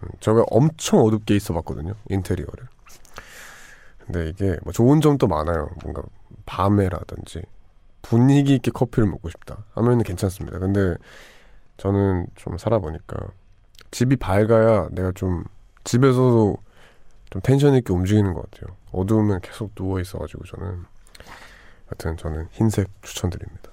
음, 0.04 0.10
제가 0.20 0.44
엄청 0.50 1.00
어둡게 1.02 1.36
있어 1.36 1.54
봤거든요. 1.54 1.94
인테리어를. 2.10 2.68
근데 4.00 4.30
이게 4.30 4.58
뭐 4.64 4.74
좋은 4.74 5.02
점도 5.02 5.28
많아요. 5.28 5.70
뭔가 5.82 6.02
밤에라든지 6.46 7.42
분위기 8.02 8.56
있게 8.56 8.72
커피를 8.72 9.08
먹고 9.10 9.30
싶다 9.30 9.64
하면은 9.74 10.04
괜찮습니다. 10.04 10.60
근데 10.60 10.96
저는 11.78 12.28
좀 12.36 12.58
살아보니까 12.58 13.16
집이 13.92 14.18
밝아야 14.18 14.90
내가 14.92 15.12
좀 15.14 15.46
집에서도 15.86 16.58
좀 17.30 17.42
텐션 17.42 17.76
있게 17.76 17.94
움직이는 17.94 18.34
것 18.34 18.50
같아요. 18.52 18.76
어두우면 18.92 19.42
계속 19.42 19.74
누워 19.76 20.00
있어가지고 20.00 20.44
저는 20.46 20.84
하여튼 21.88 22.18
저는 22.18 22.48
흰색 22.52 22.90
추천드립니다. 23.02 23.72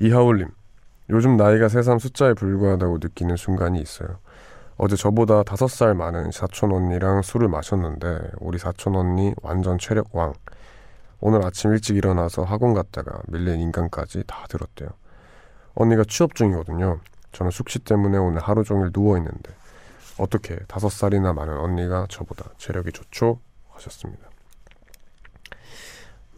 이하울님, 0.00 0.48
요즘 1.12 1.36
나이가 1.36 1.68
새삼 1.68 1.98
숫자에 1.98 2.32
불과하다고 2.32 2.98
느끼는 3.02 3.36
순간이 3.36 3.78
있어요. 3.82 4.18
어제 4.78 4.96
저보다 4.96 5.42
다섯 5.42 5.68
살 5.68 5.94
많은 5.94 6.30
사촌 6.32 6.72
언니랑 6.72 7.20
술을 7.20 7.48
마셨는데 7.48 8.30
우리 8.40 8.58
사촌 8.58 8.96
언니 8.96 9.34
완전 9.42 9.76
체력 9.76 10.08
왕. 10.16 10.32
오늘 11.20 11.44
아침 11.44 11.72
일찍 11.72 11.96
일어나서 11.96 12.44
학원 12.44 12.72
갔다가 12.72 13.20
밀린 13.28 13.60
인강까지 13.60 14.24
다 14.26 14.46
들었대요. 14.48 14.88
언니가 15.74 16.02
취업 16.08 16.34
중이거든요. 16.34 17.00
저는 17.32 17.50
숙취 17.50 17.78
때문에 17.78 18.16
오늘 18.16 18.40
하루 18.40 18.64
종일 18.64 18.90
누워 18.90 19.18
있는데 19.18 19.52
어떻게 20.16 20.56
다섯 20.66 20.88
살이나 20.88 21.34
많은 21.34 21.58
언니가 21.58 22.06
저보다 22.08 22.46
체력이 22.56 22.90
좋죠? 22.90 23.38
하셨습니다. 23.68 24.30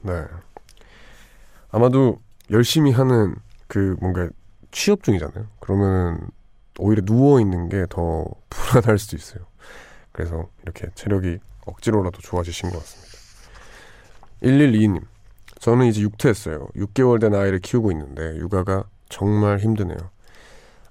네. 0.03 0.25
아마도 1.71 2.19
열심히 2.51 2.91
하는 2.91 3.37
그 3.69 3.97
뭔가 4.01 4.29
취업 4.75 5.05
중이잖아요. 5.05 5.47
그러면은 5.61 6.19
오히려 6.81 7.03
누워 7.05 7.41
있는 7.41 7.69
게 7.69 7.87
더 7.89 8.25
불안할 8.51 8.99
수도 8.99 9.17
있어요. 9.17 9.45
그래서 10.13 10.49
이렇게 10.63 10.89
체력이 10.95 11.39
억지로라도 11.67 12.21
좋아지신 12.21 12.71
것 12.71 12.79
같습니다. 12.81 13.15
1122님. 14.43 15.03
저는 15.61 15.87
이제 15.87 16.01
육퇴했어요. 16.03 16.69
6개월 16.77 17.21
된 17.21 17.35
아이를 17.35 17.61
키우고 17.61 17.93
있는데 17.93 18.37
육아가 18.37 18.85
정말 19.09 19.59
힘드네요. 19.59 19.97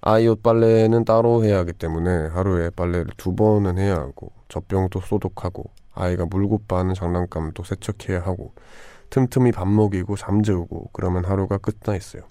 아이 0.01 0.27
옷 0.27 0.41
빨래는 0.41 1.05
따로 1.05 1.43
해야 1.43 1.59
하기 1.59 1.73
때문에 1.73 2.27
하루에 2.27 2.69
빨래를 2.71 3.07
두 3.17 3.35
번은 3.35 3.77
해야 3.77 3.95
하고 3.95 4.31
젖병도 4.47 5.01
소독하고 5.01 5.69
아이가 5.93 6.25
물고 6.25 6.61
빠는 6.67 6.93
장난감도 6.93 7.63
세척해야 7.63 8.21
하고 8.21 8.53
틈틈이 9.09 9.51
밥 9.51 9.67
먹이고 9.67 10.15
잠재우고 10.15 10.89
그러면 10.93 11.25
하루가 11.25 11.57
끝나 11.57 11.95
있어요. 11.95 12.23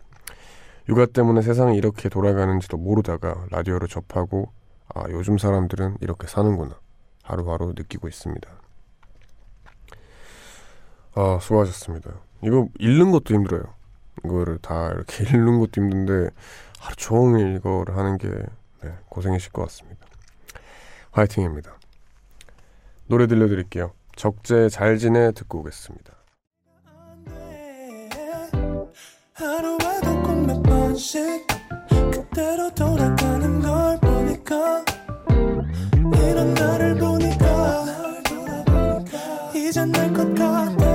육아 0.88 1.06
때문에 1.06 1.42
세상이 1.42 1.76
이렇게 1.76 2.08
돌아가는지도 2.08 2.76
모르다가 2.76 3.46
라디오를 3.50 3.88
접하고 3.88 4.52
아 4.94 5.04
요즘 5.10 5.38
사람들은 5.38 5.98
이렇게 6.00 6.26
사는구나 6.26 6.78
하루하루 7.22 7.72
느끼고 7.76 8.08
있습니다. 8.08 8.50
아 11.14 11.38
수고하셨습니다. 11.40 12.12
이거 12.42 12.68
읽는 12.78 13.12
것도 13.12 13.34
힘들어요. 13.34 13.62
이거를 14.24 14.58
다 14.58 14.90
이렇게 14.90 15.24
읽는 15.32 15.60
것도 15.60 15.80
힘든데 15.80 16.30
하루 16.80 16.96
종일 16.96 17.54
이거를 17.56 17.96
하는 17.96 18.18
게 18.18 18.28
네, 18.82 18.92
고생이실 19.08 19.52
것 19.52 19.62
같습니다. 19.62 20.06
화이팅입니다. 21.12 21.76
노래 23.06 23.26
들려드릴게요. 23.26 23.92
적재 24.16 24.68
잘 24.68 24.98
지내 24.98 25.32
듣고 25.32 25.60
오겠습니다. 25.60 26.12
번씩 31.02 31.44
그대로 32.12 32.70
돌아가는 32.74 33.60
걸 33.60 33.98
보니까 33.98 34.84
이런 36.30 36.54
나를 36.54 36.96
보니까 36.96 37.84
이젠 39.52 39.90
날것 39.90 40.32
같아. 40.36 40.86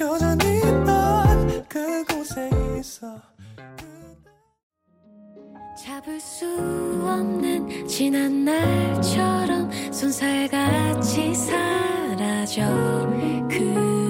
여전히 0.00 0.60
난 0.84 1.64
그곳에 1.68 2.50
있어. 2.80 3.06
잡을 5.78 6.18
수 6.18 6.46
없는 7.06 7.86
지난 7.86 8.44
날처럼 8.44 9.70
손살같이 9.92 11.32
사라져. 11.32 12.62
그 13.48 14.09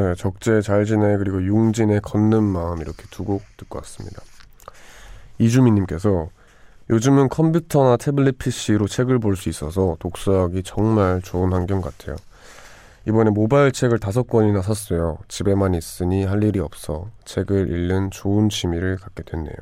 네, 0.00 0.14
적재 0.14 0.62
잘 0.62 0.86
지내 0.86 1.18
그리고 1.18 1.42
융진의 1.44 2.00
걷는 2.00 2.42
마음 2.42 2.80
이렇게 2.80 3.02
두 3.10 3.22
곡 3.24 3.42
듣고 3.58 3.78
왔습니다. 3.80 4.22
이주민님께서 5.38 6.30
요즘은 6.88 7.28
컴퓨터나 7.28 7.98
태블릿 7.98 8.38
PC로 8.38 8.88
책을 8.88 9.18
볼 9.18 9.36
수 9.36 9.50
있어서 9.50 9.96
독서하기 10.00 10.62
정말 10.62 11.20
좋은 11.22 11.52
환경 11.52 11.82
같아요. 11.82 12.16
이번에 13.06 13.30
모바일 13.30 13.72
책을 13.72 13.98
다섯 13.98 14.22
권이나 14.26 14.62
샀어요. 14.62 15.18
집에만 15.28 15.74
있으니 15.74 16.24
할 16.24 16.42
일이 16.42 16.60
없어 16.60 17.10
책을 17.26 17.70
읽는 17.70 18.10
좋은 18.10 18.48
취미를 18.48 18.96
갖게 18.96 19.22
됐네요. 19.22 19.56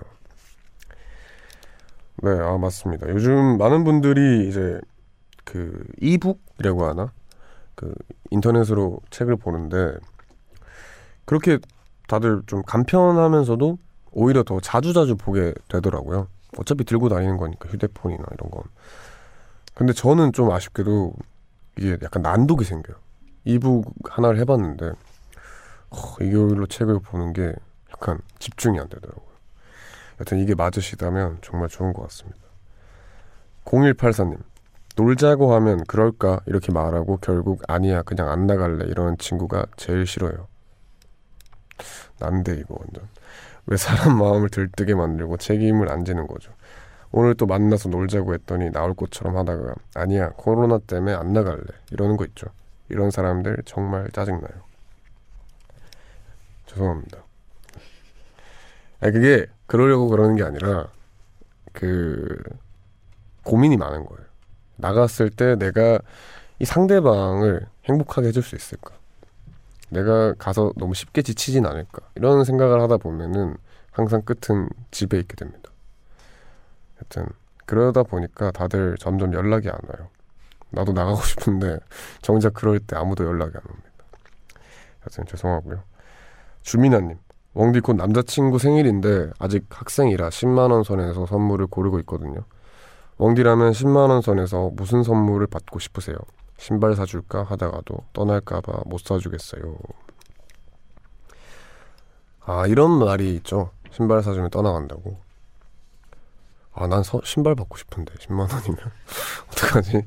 네, 2.22 2.30
아 2.30 2.58
맞습니다. 2.58 3.08
요즘 3.10 3.58
많은 3.58 3.82
분들이 3.84 4.48
이제 4.48 4.80
그 5.44 5.84
이북이라고 6.00 6.84
하나 6.86 7.12
그 7.74 7.92
인터넷으로 8.30 9.00
책을 9.10 9.36
보는데 9.36 9.96
그렇게 11.28 11.58
다들 12.06 12.40
좀 12.46 12.62
간편하면서도 12.62 13.78
오히려 14.12 14.42
더 14.44 14.60
자주자주 14.60 15.16
보게 15.16 15.52
되더라고요. 15.68 16.26
어차피 16.56 16.84
들고 16.84 17.10
다니는 17.10 17.36
거니까 17.36 17.68
휴대폰이나 17.68 18.24
이런 18.32 18.50
건. 18.50 18.62
근데 19.74 19.92
저는 19.92 20.32
좀 20.32 20.50
아쉽게도 20.50 21.12
이게 21.76 21.98
약간 22.02 22.22
난독이 22.22 22.64
생겨요. 22.64 22.96
이북 23.44 23.92
하나를 24.08 24.38
해봤는데 24.38 24.86
어, 24.86 25.96
이걸로 26.22 26.64
책을 26.64 27.00
보는 27.00 27.34
게 27.34 27.52
약간 27.92 28.20
집중이 28.38 28.80
안 28.80 28.88
되더라고요. 28.88 29.28
여튼 30.22 30.38
이게 30.38 30.54
맞으시다면 30.54 31.40
정말 31.42 31.68
좋은 31.68 31.92
것 31.92 32.04
같습니다. 32.04 32.40
0184님 33.66 34.38
놀자고 34.96 35.54
하면 35.56 35.84
그럴까 35.84 36.40
이렇게 36.46 36.72
말하고 36.72 37.18
결국 37.18 37.60
아니야 37.68 38.00
그냥 38.00 38.30
안 38.30 38.46
나갈래 38.46 38.86
이러는 38.86 39.18
친구가 39.18 39.66
제일 39.76 40.06
싫어요. 40.06 40.48
난데 42.18 42.54
이거 42.56 42.76
완전 42.78 43.08
왜 43.66 43.76
사람 43.76 44.18
마음을 44.18 44.48
들뜨게 44.48 44.94
만들고 44.94 45.36
책임을 45.36 45.90
안 45.90 46.04
지는 46.04 46.26
거죠. 46.26 46.52
오늘 47.10 47.34
또 47.34 47.46
만나서 47.46 47.88
놀자고 47.88 48.34
했더니 48.34 48.70
나올 48.70 48.94
것처럼 48.94 49.36
하다가 49.36 49.74
아니야 49.94 50.30
코로나 50.36 50.78
때문에 50.78 51.14
안 51.14 51.32
나갈래 51.32 51.62
이러는 51.90 52.16
거 52.16 52.24
있죠. 52.26 52.46
이런 52.88 53.10
사람들 53.10 53.62
정말 53.64 54.10
짜증나요. 54.10 54.68
죄송합니다. 56.66 57.18
아니 59.00 59.12
그게 59.12 59.46
그러려고 59.66 60.08
그러는 60.08 60.36
게 60.36 60.42
아니라 60.42 60.88
그 61.72 62.42
고민이 63.44 63.76
많은 63.76 64.04
거예요. 64.04 64.24
나갔을 64.76 65.30
때 65.30 65.56
내가 65.56 65.98
이 66.58 66.64
상대방을 66.64 67.66
행복하게 67.84 68.28
해줄 68.28 68.42
수 68.42 68.56
있을까? 68.56 68.94
내가 69.90 70.34
가서 70.34 70.72
너무 70.76 70.94
쉽게 70.94 71.22
지치진 71.22 71.66
않을까? 71.66 72.02
이런 72.14 72.44
생각을 72.44 72.80
하다 72.82 72.98
보면은 72.98 73.56
항상 73.90 74.22
끝은 74.22 74.68
집에 74.90 75.18
있게 75.18 75.34
됩니다. 75.34 75.70
하여튼 76.96 77.26
그러다 77.66 78.02
보니까 78.02 78.50
다들 78.50 78.96
점점 78.98 79.32
연락이 79.34 79.68
안 79.68 79.78
와요. 79.88 80.08
나도 80.70 80.92
나가고 80.92 81.20
싶은데 81.22 81.78
정작 82.22 82.54
그럴 82.54 82.78
때 82.78 82.96
아무도 82.96 83.24
연락이 83.24 83.52
안 83.56 83.62
옵니다. 83.68 83.88
하여튼 85.00 85.26
죄송하고요. 85.26 85.82
주민아님, 86.62 87.18
웡디 87.54 87.80
곧 87.80 87.94
남자친구 87.96 88.58
생일인데 88.58 89.30
아직 89.38 89.66
학생이라 89.70 90.28
10만 90.28 90.70
원 90.70 90.84
선에서 90.84 91.26
선물을 91.26 91.66
고르고 91.68 91.98
있거든요. 92.00 92.44
웡디라면 93.18 93.72
10만 93.72 94.10
원 94.10 94.22
선에서 94.22 94.70
무슨 94.74 95.02
선물을 95.02 95.46
받고 95.48 95.78
싶으세요? 95.78 96.16
신발 96.58 96.94
사줄까 96.94 97.44
하다가도 97.44 98.06
떠날까봐 98.12 98.82
못 98.86 99.00
사주겠어요. 99.00 99.78
아 102.44 102.66
이런 102.66 102.98
말이 102.98 103.34
있죠. 103.36 103.70
신발 103.90 104.22
사주면 104.22 104.50
떠나간다고. 104.50 105.18
아난 106.74 107.02
신발 107.24 107.54
받고 107.54 107.76
싶은데 107.76 108.14
10만 108.14 108.52
원이면 108.52 108.78
어떡하지? 109.50 110.06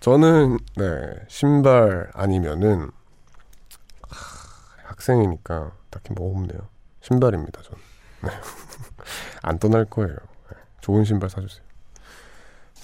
저는 0.00 0.58
네 0.76 1.24
신발 1.28 2.10
아니면은 2.14 2.90
하, 4.08 4.88
학생이니까 4.88 5.72
딱히 5.90 6.12
뭐 6.12 6.30
없네요. 6.36 6.68
신발입니다. 7.00 7.62
전. 7.62 7.76
네. 8.22 8.30
안 9.42 9.58
떠날 9.58 9.84
거예요. 9.84 10.14
네. 10.50 10.56
좋은 10.80 11.04
신발 11.04 11.30
사주세요. 11.30 11.64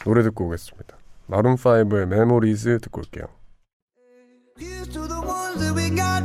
노래 0.05 0.23
듣고 0.23 0.47
오겠습니다. 0.47 0.96
마룬5의 1.30 2.06
메모리즈 2.08 2.80
듣고 2.80 3.02
올게요. 3.02 3.26
Here's 4.58 4.88
to 4.90 5.08
the 5.08 5.22
ones 5.22 5.60
that 5.60 5.74
we 5.74 5.90
got. 5.90 6.24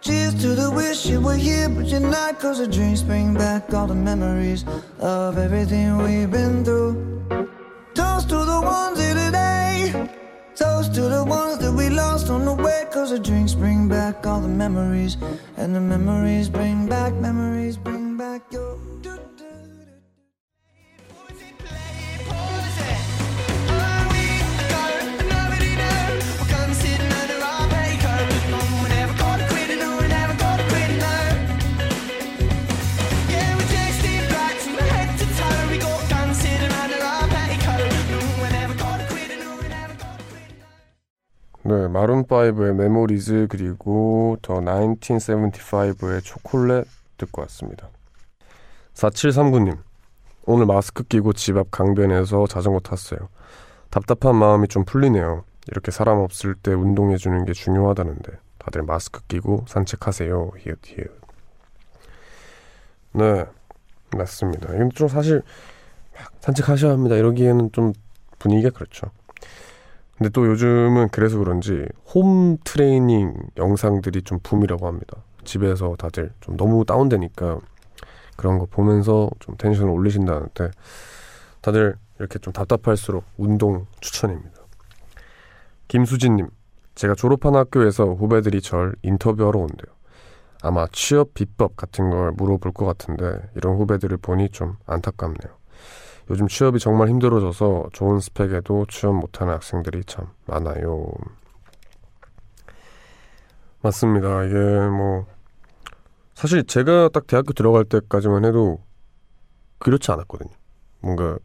Cheers 0.00 0.34
to 0.42 0.54
the 0.54 0.70
wish 0.70 1.06
you 1.06 1.20
were 1.20 1.36
here, 1.36 1.68
but 1.68 1.86
you're 1.86 2.00
not. 2.00 2.38
Cause 2.40 2.58
the 2.58 2.66
drinks 2.66 3.02
bring 3.02 3.34
back 3.34 3.72
all 3.74 3.86
the 3.86 3.94
memories 3.94 4.64
of 5.00 5.38
everything 5.38 5.98
we've 5.98 6.30
been 6.30 6.64
through. 6.64 6.94
Toast 7.94 8.28
to 8.30 8.38
the 8.44 8.60
ones 8.60 8.98
here 8.98 9.14
today. 9.14 10.10
Toast 10.54 10.94
to 10.94 11.02
the 11.02 11.24
ones 11.24 11.58
that 11.58 11.72
we 11.72 11.90
lost 11.90 12.30
on 12.30 12.44
the 12.44 12.54
way. 12.54 12.86
Cause 12.92 13.10
the 13.10 13.18
drinks 13.18 13.54
bring 13.54 13.88
back 13.88 14.26
all 14.26 14.40
the 14.40 14.48
memories. 14.48 15.16
And 15.56 15.74
the 15.74 15.80
memories 15.80 16.48
bring 16.48 16.86
back, 16.88 17.12
memories 17.14 17.76
bring 17.76 18.16
back 18.16 18.42
your. 18.50 18.89
네, 41.71 41.87
마룬 41.87 42.25
5의 42.25 42.73
Memories 42.73 43.47
그리고 43.49 44.35
더 44.41 44.55
1975의 44.55 46.21
Chocolate 46.21 46.85
듣고 47.17 47.43
왔습니다. 47.43 47.87
4739님, 48.93 49.77
오늘 50.45 50.65
마스크 50.65 51.03
끼고 51.03 51.31
집 51.31 51.55
앞 51.55 51.71
강변에서 51.71 52.47
자전거 52.47 52.81
탔어요. 52.81 53.29
답답한 53.89 54.35
마음이 54.35 54.67
좀 54.67 54.83
풀리네요. 54.83 55.45
이렇게 55.69 55.91
사람 55.91 56.17
없을 56.17 56.55
때 56.55 56.73
운동해 56.73 57.15
주는 57.15 57.45
게 57.45 57.53
중요하다는데 57.53 58.33
다들 58.57 58.83
마스크 58.83 59.21
끼고 59.29 59.63
산책하세요. 59.69 60.51
히읗 60.57 60.79
히읗. 60.83 61.21
네, 63.13 63.45
맞습니다. 64.17 64.73
이건 64.73 64.89
좀 64.93 65.07
사실 65.07 65.41
막 66.15 66.33
산책하셔야 66.41 66.91
합니다. 66.91 67.15
이러기에는 67.15 67.71
좀 67.71 67.93
분위기가 68.39 68.71
그렇죠. 68.71 69.09
근데 70.21 70.29
또 70.29 70.45
요즘은 70.45 71.09
그래서 71.11 71.39
그런지 71.39 71.83
홈 72.13 72.55
트레이닝 72.63 73.33
영상들이 73.57 74.21
좀 74.21 74.37
붐이라고 74.43 74.85
합니다. 74.85 75.17
집에서 75.43 75.95
다들 75.97 76.31
좀 76.41 76.55
너무 76.57 76.85
다운되니까 76.85 77.59
그런 78.37 78.59
거 78.59 78.67
보면서 78.67 79.31
좀 79.39 79.57
텐션을 79.57 79.89
올리신다는데 79.91 80.69
다들 81.61 81.95
이렇게 82.19 82.37
좀 82.37 82.53
답답할수록 82.53 83.23
운동 83.37 83.87
추천입니다. 83.99 84.61
김수진님, 85.87 86.49
제가 86.93 87.15
졸업한 87.15 87.55
학교에서 87.55 88.13
후배들이 88.13 88.61
절 88.61 88.93
인터뷰하러 89.01 89.57
온대요. 89.57 89.91
아마 90.61 90.85
취업 90.91 91.33
비법 91.33 91.75
같은 91.75 92.11
걸 92.11 92.31
물어볼 92.33 92.73
것 92.73 92.85
같은데 92.85 93.39
이런 93.55 93.75
후배들을 93.75 94.17
보니 94.17 94.49
좀 94.49 94.75
안타깝네요. 94.85 95.60
요즘 96.31 96.47
취업이 96.47 96.79
정말 96.79 97.09
힘들어져서 97.09 97.89
좋은 97.91 98.21
스펙에도 98.21 98.85
취업 98.87 99.15
못하는 99.15 99.53
학생들이 99.53 100.05
참 100.05 100.27
많아요. 100.45 101.11
맞습니다. 103.81 104.45
이게 104.45 104.55
뭐 104.55 105.25
사실 106.33 106.63
제가 106.63 107.09
딱 107.09 107.27
대학교 107.27 107.51
들어갈 107.51 107.83
때까지만 107.83 108.45
해도 108.45 108.79
그렇지 109.79 110.09
않았거든요. 110.09 110.51
뭔가 111.01 111.37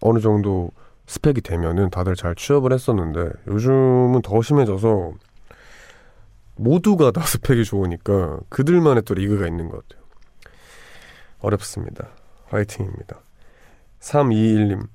어느 0.00 0.20
정도 0.20 0.70
스펙이 1.08 1.40
되면은 1.40 1.90
다들 1.90 2.14
잘 2.14 2.36
취업을 2.36 2.72
했었는데 2.72 3.30
요즘은 3.48 4.22
더 4.22 4.40
심해져서 4.40 5.14
모두가 6.54 7.10
다 7.10 7.22
스펙이 7.26 7.64
좋으니까 7.64 8.38
그들만의 8.50 9.02
또 9.02 9.14
리그가 9.14 9.48
있는 9.48 9.68
것 9.68 9.88
같아요. 9.88 10.06
어렵습니다. 11.40 12.10
화이팅입니다. 12.46 13.20
321님, 14.00 14.88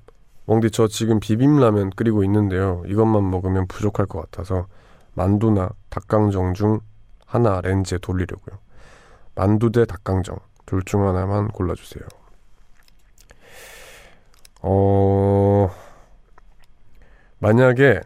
멍디 0.46 0.70
저 0.70 0.88
지금 0.88 1.20
비빔라면 1.20 1.90
끓이고 1.90 2.24
있는데요. 2.24 2.82
이것만 2.86 3.30
먹으면 3.30 3.66
부족할 3.66 4.06
것 4.06 4.20
같아서 4.20 4.66
만두나 5.14 5.70
닭강정 5.90 6.54
중 6.54 6.80
하나 7.26 7.60
렌즈에 7.60 7.98
돌리려고요. 7.98 8.58
만두 9.34 9.70
대 9.70 9.84
닭강정 9.84 10.38
둘 10.66 10.82
중 10.84 11.06
하나만 11.06 11.48
골라주세요. 11.48 12.04
어, 14.62 15.70
만약에 17.38 18.00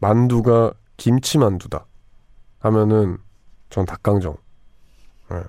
만두가 0.00 0.72
김치 0.96 1.38
만두다 1.38 1.86
하면은 2.58 3.18
전 3.70 3.86
닭강정. 3.86 4.36
네. 5.30 5.42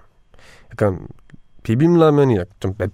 약간 0.71 1.07
비빔라면이 1.63 2.37
좀 2.59 2.75
맵, 2.77 2.91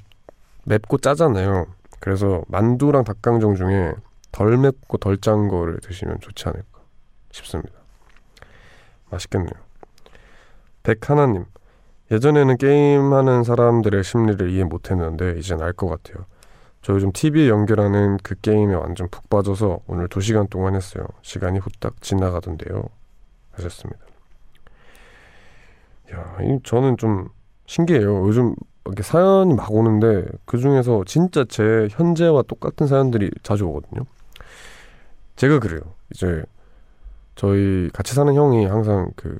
맵고 0.65 0.99
짜잖아요. 0.99 1.67
그래서 1.99 2.43
만두랑 2.47 3.03
닭강정 3.03 3.55
중에 3.55 3.93
덜 4.31 4.57
맵고 4.57 4.97
덜 4.97 5.17
짠 5.17 5.47
거를 5.47 5.79
드시면 5.79 6.19
좋지 6.19 6.47
않을까 6.47 6.79
싶습니다. 7.31 7.73
맛있겠네요. 9.09 9.53
백하나님, 10.83 11.45
예전에는 12.11 12.57
게임하는 12.57 13.43
사람들의 13.43 14.03
심리를 14.03 14.49
이해 14.49 14.63
못했는데 14.63 15.35
이젠 15.37 15.61
알 15.61 15.73
것 15.73 15.87
같아요. 15.87 16.25
저 16.81 16.93
요즘 16.93 17.11
TV에 17.11 17.49
연결하는 17.49 18.17
그 18.23 18.35
게임에 18.41 18.73
완전 18.73 19.09
푹 19.09 19.29
빠져서 19.29 19.81
오늘 19.87 20.07
2시간 20.07 20.49
동안 20.49 20.75
했어요. 20.75 21.05
시간이 21.21 21.59
후딱 21.59 22.01
지나가던데요. 22.01 22.83
하셨습니다. 23.51 23.99
야, 26.13 26.37
저는 26.63 26.97
좀 26.97 27.29
신기해요. 27.65 28.25
요즘 28.27 28.55
이렇게 28.89 29.03
사연이 29.03 29.53
막 29.53 29.71
오는데 29.73 30.25
그 30.45 30.57
중에서 30.57 31.03
진짜 31.05 31.45
제 31.47 31.87
현재와 31.91 32.43
똑같은 32.43 32.87
사연들이 32.87 33.31
자주 33.43 33.65
오거든요. 33.65 34.03
제가 35.35 35.59
그래요. 35.59 35.79
이제 36.13 36.43
저희 37.35 37.89
같이 37.93 38.13
사는 38.13 38.33
형이 38.33 38.65
항상 38.65 39.11
그 39.15 39.37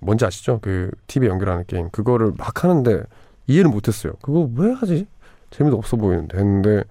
뭔지 0.00 0.24
아시죠? 0.24 0.58
그 0.62 0.90
TV 1.06 1.28
연결하는 1.28 1.64
게임 1.66 1.90
그거를 1.90 2.32
막 2.36 2.64
하는데 2.64 3.02
이해를 3.46 3.70
못했어요. 3.70 4.14
그거 4.22 4.48
왜 4.56 4.72
하지? 4.72 5.06
재미도 5.50 5.76
없어 5.76 5.96
보이는데 5.96 6.38
했는데 6.38 6.84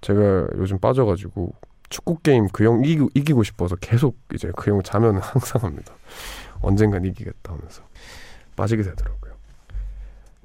제가 0.00 0.48
요즘 0.56 0.78
빠져가지고 0.78 1.52
축구 1.90 2.18
게임 2.18 2.48
그 2.48 2.64
형 2.64 2.84
이기고, 2.84 3.10
이기고 3.14 3.42
싶어서 3.44 3.76
계속 3.76 4.16
이제 4.34 4.50
그 4.56 4.70
형 4.70 4.82
자면은 4.82 5.20
항상 5.20 5.62
합니다. 5.62 5.92
언젠간 6.60 7.04
이기겠다 7.04 7.52
하면서 7.52 7.82
빠지게 8.56 8.82
되더라고요. 8.82 9.27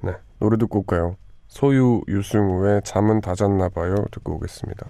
네 0.04 0.12
노래 0.38 0.58
듣고 0.58 0.80
올까요? 0.80 1.16
소유 1.48 2.02
유승우의 2.08 2.82
잠은 2.84 3.20
다 3.20 3.34
잤나 3.34 3.68
봐요 3.68 3.94
듣고 4.10 4.34
오겠습니다. 4.34 4.86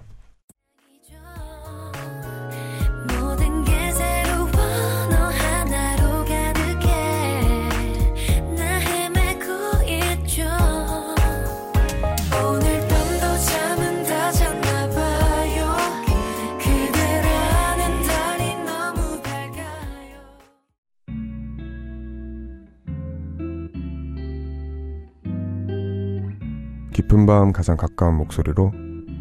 깊은 27.15 27.25
밤 27.25 27.53
가장 27.53 27.77
가까운 27.77 28.15
목소리로 28.15 28.73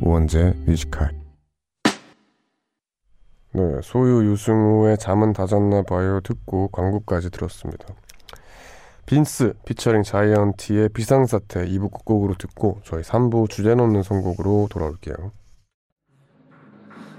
우원재 0.03 0.55
뮤지컬 0.67 1.13
네, 3.53 3.63
소유 3.85 4.29
유승우의 4.33 4.99
잠은 4.99 5.33
다 5.33 5.47
잤나 5.47 5.83
봐요 5.83 6.21
듣고 6.21 6.69
광고까지 6.69 7.31
들었습니다. 7.31 7.87
빈스 9.07 9.55
피처링 9.65 10.03
자이언티의 10.03 10.89
비상사태 10.89 11.67
2부 11.67 11.93
끝곡으로 11.93 12.35
듣고 12.35 12.81
저희 12.83 13.03
3부 13.03 13.49
주제 13.49 13.77
넘는 13.77 14.03
선곡으로 14.03 14.67
돌아올게요. 14.71 15.15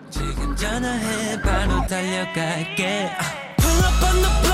지금 0.09 0.55
전화해 0.57 1.41
바로 1.41 1.87
달려갈게 1.87 3.09
Pull 3.57 3.79
up 3.79 4.05
on 4.05 4.21
the 4.21 4.44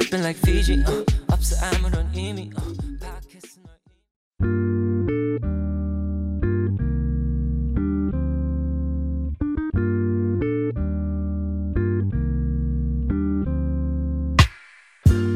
dripping 0.00 0.22
like 0.22 0.36
Fiji 0.38 0.82
uh, 0.86 1.04
없어 1.28 1.56
아무런 1.66 2.10
의미 2.14 2.50
uh, 2.56 2.80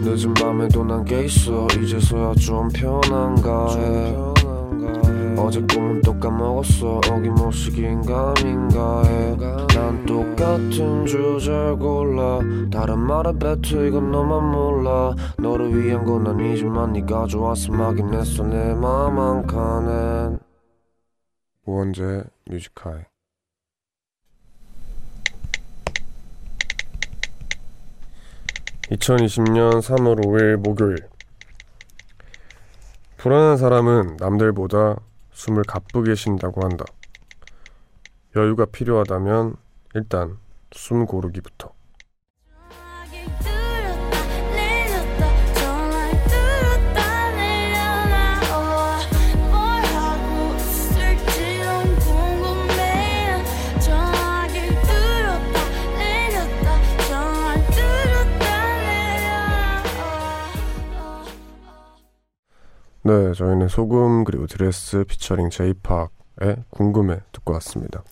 늦은 0.03 0.33
밤에도 0.35 0.85
난게 0.85 1.25
있어. 1.25 1.67
이제서야 1.83 2.35
좀 2.35 2.69
편한가 2.69 3.77
해 3.77 4.34
어제 5.37 5.61
꿈은 5.61 6.01
또 6.03 6.19
까먹었어. 6.19 7.01
어김없이 7.11 7.71
긴가민가 7.73 9.03
해난 9.05 10.07
똑같은 10.07 11.05
주제를 11.07 11.77
골라. 11.79 12.41
다른 12.71 12.99
말에 12.99 13.33
뱉어 13.39 13.85
이건 13.87 14.11
너만 14.11 14.51
몰라. 14.51 15.15
너를 15.39 15.75
위한 15.85 16.05
건 16.05 16.27
아니지만 16.27 16.93
네가 16.93 17.27
좋아서 17.27 17.73
막인 17.73 18.13
했어. 18.15 18.43
내 18.45 18.75
맘 18.75 19.19
한 19.19 19.47
칸엔. 19.47 20.39
우원재 21.67 22.25
뮤지카이 22.51 23.01
2020년 28.91 29.81
3월 29.81 30.25
5일 30.25 30.57
목요일. 30.57 30.97
불안한 33.17 33.57
사람은 33.57 34.17
남들보다 34.19 34.97
숨을 35.35 35.65
가쁘게 35.65 36.15
쉰다고 36.15 36.65
한다. 36.65 36.85
여유가 38.37 38.65
필요하다면 38.65 39.57
일단 39.95 40.39
숨 40.73 41.07
고르기부터. 41.07 41.73
저희는 63.05 63.69
소금 63.69 64.25
그리고 64.25 64.47
드레스 64.47 65.05
피처링 65.05 65.51
제이팍의 65.51 66.65
궁금해 66.71 67.21
듣고 67.33 67.53
왔습니다. 67.55 68.03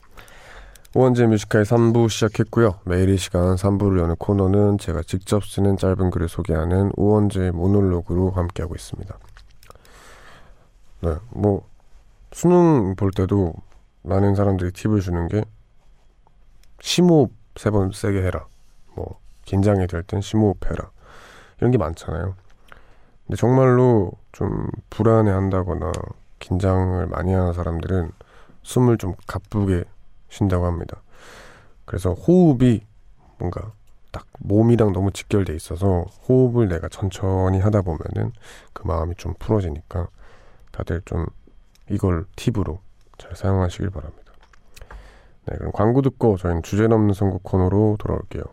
오원재 0.94 1.26
뮤지컬 1.26 1.62
3부 1.62 2.11
시작했고요. 2.11 2.81
매일 2.85 3.09
이 3.09 3.16
시간 3.16 3.55
3부를 3.57 4.00
여는 4.00 4.16
코너는 4.16 4.76
제가 4.76 5.02
직접 5.02 5.44
쓰는 5.44 5.78
짧은 5.78 6.11
글을 6.11 6.28
소개하는 6.28 6.92
우원재 6.96 7.52
모놀로그로 7.52 8.33
함께하고 8.33 8.74
있습니다. 8.74 9.18
네, 11.00 11.14
뭐 11.31 11.66
수능 12.33 12.94
볼 12.94 13.11
때도 13.11 13.55
많은 14.02 14.35
사람들이 14.35 14.72
팁을 14.72 15.00
주는 15.00 15.28
게 15.28 15.42
심호흡 16.81 17.33
세 17.57 17.70
번 17.70 17.92
세게 17.92 18.22
해라. 18.22 18.46
뭐 18.94 19.18
긴장이 19.46 19.87
될 19.87 20.02
땐 20.02 20.20
심호흡 20.20 20.66
해라. 20.70 20.90
이런 21.59 21.70
게 21.70 21.78
많잖아요. 21.78 22.35
근데 23.26 23.37
정말로 23.37 24.12
좀 24.32 24.66
불안해 24.90 25.30
한다거나 25.30 25.92
긴장을 26.38 27.06
많이 27.06 27.32
하는 27.32 27.52
사람들은 27.52 28.10
숨을 28.62 28.98
좀 28.98 29.14
가쁘게 29.26 29.84
쉰다고 30.28 30.66
합니다. 30.66 31.00
그래서 31.84 32.12
호흡이 32.12 32.80
뭔가 33.38 33.72
딱 34.10 34.26
몸이랑 34.40 34.92
너무 34.92 35.10
직결돼 35.10 35.54
있어서 35.54 36.02
호흡을 36.28 36.68
내가 36.68 36.88
천천히 36.88 37.60
하다 37.60 37.82
보면은 37.82 38.32
그 38.72 38.86
마음이 38.86 39.14
좀 39.16 39.34
풀어지니까 39.38 40.08
다들 40.70 41.02
좀 41.04 41.26
이걸 41.90 42.24
팁으로 42.36 42.80
잘 43.18 43.34
사용하시길 43.34 43.90
바랍니다. 43.90 44.32
네, 45.46 45.56
그럼 45.56 45.72
광고 45.72 46.02
듣고 46.02 46.36
저희는 46.36 46.62
주제 46.62 46.86
넘는 46.86 47.14
선곡 47.14 47.42
코너로 47.42 47.96
돌아올게요. 47.98 48.44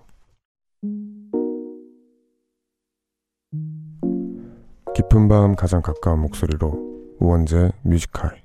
깊은 5.00 5.30
밤 5.30 5.56
가장 5.56 5.82
가까운 5.82 6.20
목소리로 6.20 6.74
우원재 7.20 7.72
뮤지컬 7.84 8.36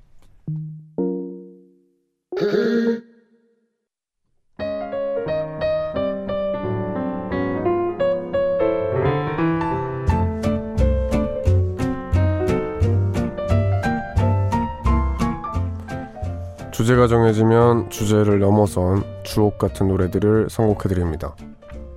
주제가 16.71 17.07
정해지면 17.07 17.89
주제를 17.89 18.39
넘어선 18.39 19.03
주옥 19.23 19.57
같은 19.57 19.89
노래들을 19.89 20.49
선곡해드립니다. 20.49 21.35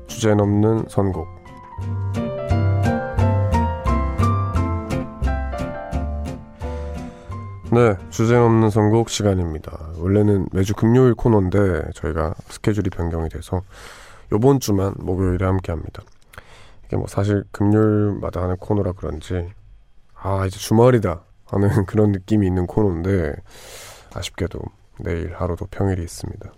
주제 0.08 0.34
넘는 0.34 0.86
선곡. 0.88 1.37
네, 7.78 7.94
주제 8.10 8.34
넘는 8.34 8.70
선곡 8.70 9.08
시간입니다. 9.08 9.90
원래는 9.98 10.48
매주 10.52 10.74
금요일 10.74 11.14
코너인데 11.14 11.92
저희가 11.94 12.34
스케줄이 12.48 12.90
변경이 12.90 13.28
돼서 13.28 13.62
요번 14.32 14.58
주만 14.58 14.94
목요일에 14.98 15.46
함께 15.46 15.70
합니다. 15.70 16.02
이게 16.84 16.96
뭐 16.96 17.06
사실 17.06 17.44
금요일마다 17.52 18.42
하는 18.42 18.56
코너라 18.56 18.94
그런지 18.94 19.48
아, 20.20 20.44
이제 20.44 20.58
주말이다 20.58 21.22
하는 21.46 21.68
그런 21.86 22.10
느낌이 22.10 22.48
있는 22.48 22.66
코너인데 22.66 23.36
아쉽게도 24.12 24.58
내일 24.98 25.34
하루도 25.36 25.66
평일이 25.70 26.02
있습니다. 26.02 26.50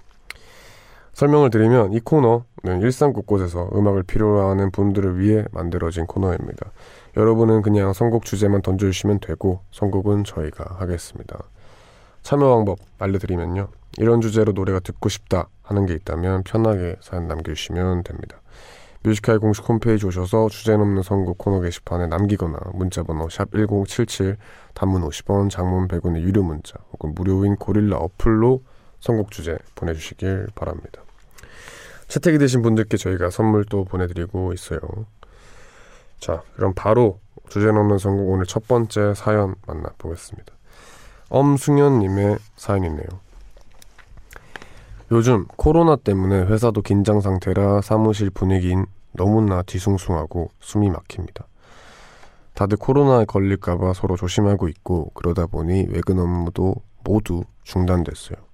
설명을 1.12 1.50
드리면 1.50 1.92
이 1.92 2.00
코너는 2.00 2.80
일상 2.80 3.12
곳곳에서 3.12 3.68
음악을 3.74 4.04
필요로 4.04 4.48
하는 4.48 4.70
분들을 4.70 5.18
위해 5.18 5.44
만들어진 5.52 6.06
코너입니다. 6.06 6.70
여러분은 7.16 7.62
그냥 7.62 7.92
선곡 7.92 8.24
주제만 8.24 8.62
던져주시면 8.62 9.20
되고 9.20 9.60
선곡은 9.72 10.24
저희가 10.24 10.76
하겠습니다. 10.78 11.38
참여 12.22 12.48
방법 12.48 12.78
알려드리면요. 12.98 13.68
이런 13.98 14.20
주제로 14.20 14.52
노래가 14.52 14.80
듣고 14.80 15.08
싶다 15.08 15.48
하는 15.62 15.86
게 15.86 15.94
있다면 15.94 16.44
편하게 16.44 16.96
사연 17.00 17.26
남겨주시면 17.26 18.04
됩니다. 18.04 18.40
뮤지컬 19.02 19.38
공식 19.38 19.66
홈페이지 19.66 20.06
오셔서 20.06 20.50
주제 20.50 20.76
넘는 20.76 21.02
선곡 21.02 21.38
코너 21.38 21.60
게시판에 21.62 22.06
남기거나 22.06 22.58
문자번호 22.74 23.28
샵1077 23.28 24.36
단문 24.74 25.02
50원 25.02 25.48
장문 25.48 25.88
100원의 25.88 26.20
유료 26.20 26.42
문자 26.42 26.74
혹은 26.92 27.14
무료인 27.14 27.56
고릴라 27.56 27.96
어플로 27.96 28.62
선곡 29.00 29.30
주제 29.30 29.56
보내주시길 29.74 30.48
바랍니다. 30.54 31.02
채택이 32.08 32.38
되신 32.38 32.60
분들께 32.60 32.98
저희가 32.98 33.30
선물 33.30 33.64
또 33.64 33.84
보내드리고 33.84 34.52
있어요. 34.52 34.80
자, 36.20 36.42
그럼 36.54 36.72
바로 36.74 37.18
주제 37.48 37.72
넘는 37.72 37.98
선곡 37.98 38.28
오늘 38.28 38.44
첫 38.44 38.68
번째 38.68 39.14
사연 39.14 39.54
만나보겠습니다. 39.66 40.52
엄승현님의 41.30 42.38
사연이네요. 42.56 43.06
요즘 45.12 45.46
코로나 45.56 45.96
때문에 45.96 46.42
회사도 46.42 46.82
긴장 46.82 47.20
상태라 47.20 47.80
사무실 47.80 48.30
분위기인 48.30 48.86
너무나 49.12 49.62
뒤숭숭하고 49.62 50.50
숨이 50.60 50.90
막힙니다. 50.90 51.46
다들 52.54 52.76
코로나에 52.76 53.24
걸릴까봐 53.24 53.94
서로 53.94 54.16
조심하고 54.16 54.68
있고 54.68 55.10
그러다 55.14 55.46
보니 55.46 55.86
외근 55.88 56.18
업무도 56.18 56.76
모두 57.02 57.42
중단됐어요. 57.64 58.49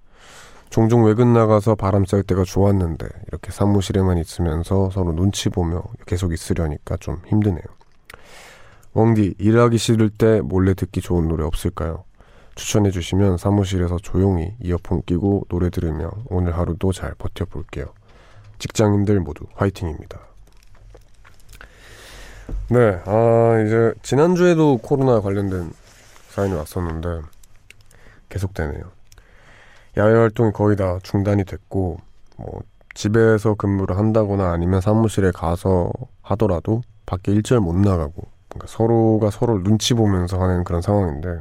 종종 0.71 1.05
외근 1.05 1.33
나가서 1.33 1.75
바람 1.75 2.05
쐴 2.05 2.23
때가 2.23 2.45
좋았는데 2.45 3.07
이렇게 3.29 3.51
사무실에만 3.51 4.19
있으면서 4.19 4.91
서로 4.91 5.13
눈치 5.13 5.49
보며 5.49 5.83
계속 6.07 6.33
있으려니까 6.33 6.97
좀 6.99 7.23
힘드네요. 7.27 7.65
웡디 8.95 9.35
일하기 9.39 9.79
싫을 9.79 10.11
때 10.11 10.41
몰래 10.41 10.75
듣기 10.75 11.01
좋은 11.01 11.29
노래 11.29 11.45
없을까요? 11.45 12.05
추천해 12.55 12.91
주시면 12.91 13.37
사무실에서 13.37 13.99
조용히 13.99 14.55
이어폰 14.63 15.03
끼고 15.03 15.45
노래 15.49 15.69
들으며 15.69 16.11
오늘 16.31 16.57
하루도 16.57 16.93
잘 16.93 17.15
버텨볼게요. 17.19 17.87
직장인들 18.59 19.21
모두 19.21 19.45
화이팅입니다. 19.55 20.19
네, 22.69 23.03
아, 23.05 23.63
이제 23.65 23.93
지난주에도 24.03 24.79
코로나 24.79 25.21
관련된 25.21 25.73
사연이 26.31 26.55
왔었는데 26.55 27.21
계속되네요. 28.31 28.96
야외 29.97 30.15
활동이 30.15 30.53
거의 30.53 30.77
다 30.77 30.99
중단이 31.03 31.45
됐고, 31.45 31.97
뭐, 32.37 32.61
집에서 32.95 33.55
근무를 33.55 33.97
한다거나 33.99 34.53
아니면 34.53 34.81
사무실에 34.81 35.31
가서 35.31 35.91
하더라도 36.23 36.83
밖에 37.07 37.33
일절 37.33 37.61
못 37.61 37.75
나가고, 37.77 38.29
그러니까 38.49 38.67
서로가 38.67 39.31
서로 39.31 39.63
눈치 39.63 39.95
보면서 39.95 40.41
하는 40.41 40.65
그런 40.65 40.83
상황인데, 40.83 41.41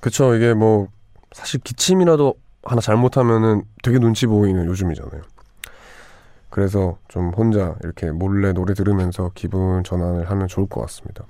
그쵸, 0.00 0.34
이게 0.34 0.54
뭐, 0.54 0.88
사실 1.32 1.60
기침이라도 1.60 2.34
하나 2.62 2.80
잘못하면은 2.80 3.62
되게 3.82 3.98
눈치 3.98 4.26
보이는 4.26 4.64
요즘이잖아요. 4.66 5.22
그래서 6.50 6.98
좀 7.08 7.30
혼자 7.30 7.74
이렇게 7.82 8.10
몰래 8.10 8.52
노래 8.52 8.74
들으면서 8.74 9.30
기분 9.34 9.82
전환을 9.82 10.30
하면 10.30 10.46
좋을 10.46 10.68
것 10.68 10.80
같습니다. 10.82 11.24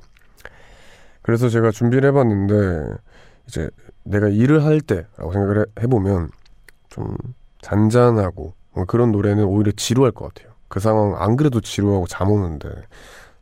그래서 1.22 1.48
제가 1.48 1.70
준비를 1.70 2.08
해봤는데, 2.10 2.96
이제 3.46 3.70
내가 4.04 4.28
일을 4.28 4.64
할 4.64 4.80
때라고 4.80 5.32
생각을 5.32 5.58
해- 5.60 5.82
해보면 5.82 6.30
좀 6.90 7.16
잔잔하고 7.62 8.54
뭐 8.72 8.84
그런 8.84 9.12
노래는 9.12 9.44
오히려 9.44 9.72
지루할 9.72 10.12
것 10.12 10.32
같아요. 10.32 10.52
그 10.68 10.80
상황 10.80 11.20
안 11.20 11.36
그래도 11.36 11.60
지루하고 11.60 12.06
잠 12.06 12.30
오는데 12.30 12.68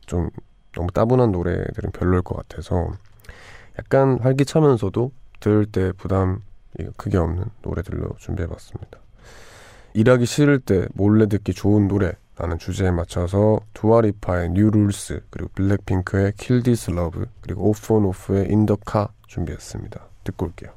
좀 0.05 0.29
너무 0.73 0.91
따분한 0.91 1.31
노래들은 1.31 1.91
별로일 1.91 2.21
것 2.21 2.35
같아서 2.35 2.91
약간 3.79 4.19
활기차면서도 4.19 5.11
들을 5.39 5.65
때 5.65 5.91
부담이 5.93 6.37
크게 6.97 7.17
없는 7.17 7.45
노래들로 7.61 8.15
준비해봤습니다. 8.17 8.99
일하기 9.93 10.25
싫을 10.25 10.59
때 10.59 10.87
몰래 10.93 11.27
듣기 11.27 11.53
좋은 11.53 11.87
노래 11.87 12.13
라는 12.37 12.57
주제에 12.57 12.89
맞춰서 12.89 13.59
두아리파의 13.73 14.45
New 14.49 14.69
Rules 14.69 15.21
그리고 15.29 15.51
블랙핑크의 15.53 16.33
Kill 16.37 16.63
This 16.63 16.89
Love 16.89 17.25
그리고 17.41 17.69
오프 17.69 17.93
온 17.93 18.05
오프의 18.05 18.47
Car 18.89 19.09
준비했습니다. 19.27 20.12
듣고 20.24 20.46
올게요. 20.46 20.72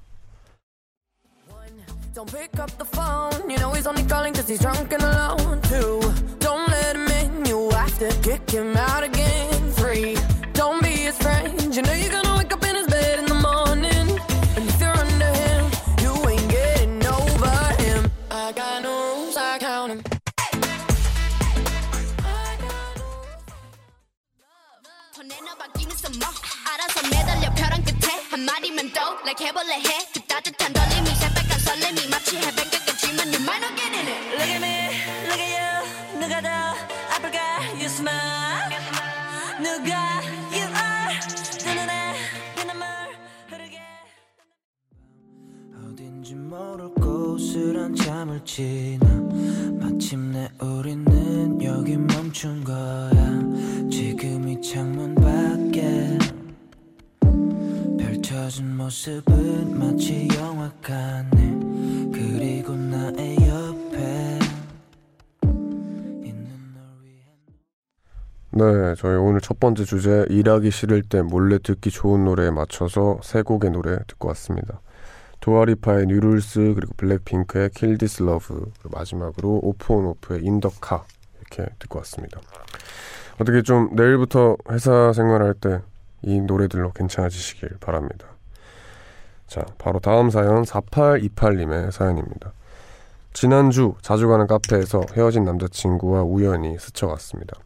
Don't 2.13 2.29
pick 2.29 2.59
up 2.59 2.69
the 2.77 2.83
phone. 2.83 3.49
You 3.49 3.57
know 3.57 3.71
he's 3.71 3.87
only 3.87 4.03
calling 4.03 4.33
cause 4.33 4.47
he's 4.47 4.59
drunk 4.59 4.91
and 4.91 5.01
alone. 5.01 5.61
Two, 5.61 6.01
don't 6.39 6.67
let 6.67 6.95
him 6.97 7.07
in. 7.07 7.45
You 7.45 7.69
have 7.71 7.97
to 7.99 8.11
kick 8.21 8.49
him 8.49 8.75
out 8.75 9.03
again. 9.03 9.71
Three, 9.71 10.17
don't 10.53 10.83
be 10.83 10.89
his 10.89 11.17
friend. 11.17 11.73
You 11.73 11.81
know 11.81 11.93
you're 11.93 12.11
gonna 12.11 12.24
한마디면 28.36 28.92
또 28.92 29.00
like 29.24 29.46
해볼래 29.46 29.76
해? 29.76 29.88
따뜻한 30.28 30.70
떨림이 30.70 31.08
새빨간 31.16 31.58
설렘이 31.58 32.06
마치 32.10 32.36
해변가겠지만 32.36 33.28
You 33.32 33.40
might 33.40 33.64
Look 33.64 34.50
at 34.52 34.60
me, 34.60 34.92
look 35.24 35.40
at 35.40 35.56
you. 35.56 36.20
누가 36.20 36.42
더 36.42 36.48
아플까 37.16 37.38
You 37.80 37.86
smile? 37.86 38.76
누가 39.56 40.20
you 40.52 40.68
are? 40.68 41.16
내 41.64 41.74
눈에 41.80 42.12
눈물 42.66 42.84
흐르게. 43.48 43.80
어딘지 45.72 46.34
모를 46.34 46.92
곳을 46.92 47.80
한참을 47.82 48.44
지나 48.44 49.06
마침내 49.80 50.50
우리는 50.60 51.62
여기 51.62 51.96
멈춘 51.96 52.62
거야. 52.64 53.16
지금 53.90 54.35
모습은 58.86 59.78
마치 59.78 60.28
영화 60.38 60.70
같네 60.80 62.12
그리고 62.12 62.72
나의 62.72 63.36
옆에 63.48 64.38
네, 68.52 68.94
저희 68.96 69.16
오늘 69.16 69.40
첫 69.40 69.58
번째 69.58 69.84
주제 69.84 70.24
일하기 70.30 70.70
싫을 70.70 71.02
때 71.02 71.20
몰래 71.22 71.58
듣기 71.58 71.90
좋은 71.90 72.24
노래에 72.24 72.50
맞춰서 72.52 73.18
세 73.22 73.42
곡의 73.42 73.70
노래 73.70 73.98
듣고 74.06 74.28
왔습니다. 74.28 74.80
도아리파의 75.40 76.06
뉴룰스 76.06 76.72
그리고 76.74 76.94
블랙핑크의 76.96 77.70
This 77.98 78.22
Love 78.22 78.56
그리고 78.82 78.96
마지막으로 78.96 79.60
오프온오프의 79.62 80.44
인더카 80.44 81.04
이렇게 81.40 81.70
듣고 81.80 81.98
왔습니다. 81.98 82.40
어떻게 83.40 83.62
좀 83.62 83.90
내일부터 83.94 84.56
회사 84.70 85.12
생활할 85.12 85.54
때 85.54 85.80
이 86.26 86.40
노래들로 86.40 86.92
괜찮아지시길 86.92 87.78
바랍니다. 87.80 88.35
자, 89.46 89.64
바로 89.78 89.98
다음 90.00 90.30
사연 90.30 90.62
4828님의 90.62 91.90
사연입니다. 91.90 92.52
지난주 93.32 93.94
자주 94.02 94.28
가는 94.28 94.46
카페에서 94.46 95.02
헤어진 95.14 95.44
남자친구와 95.44 96.22
우연히 96.22 96.78
스쳐갔습니다. 96.78 97.56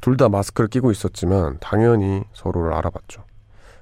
둘 0.00 0.16
다 0.16 0.28
마스크를 0.28 0.68
끼고 0.68 0.90
있었지만 0.90 1.58
당연히 1.60 2.24
서로를 2.32 2.72
알아봤죠. 2.72 3.22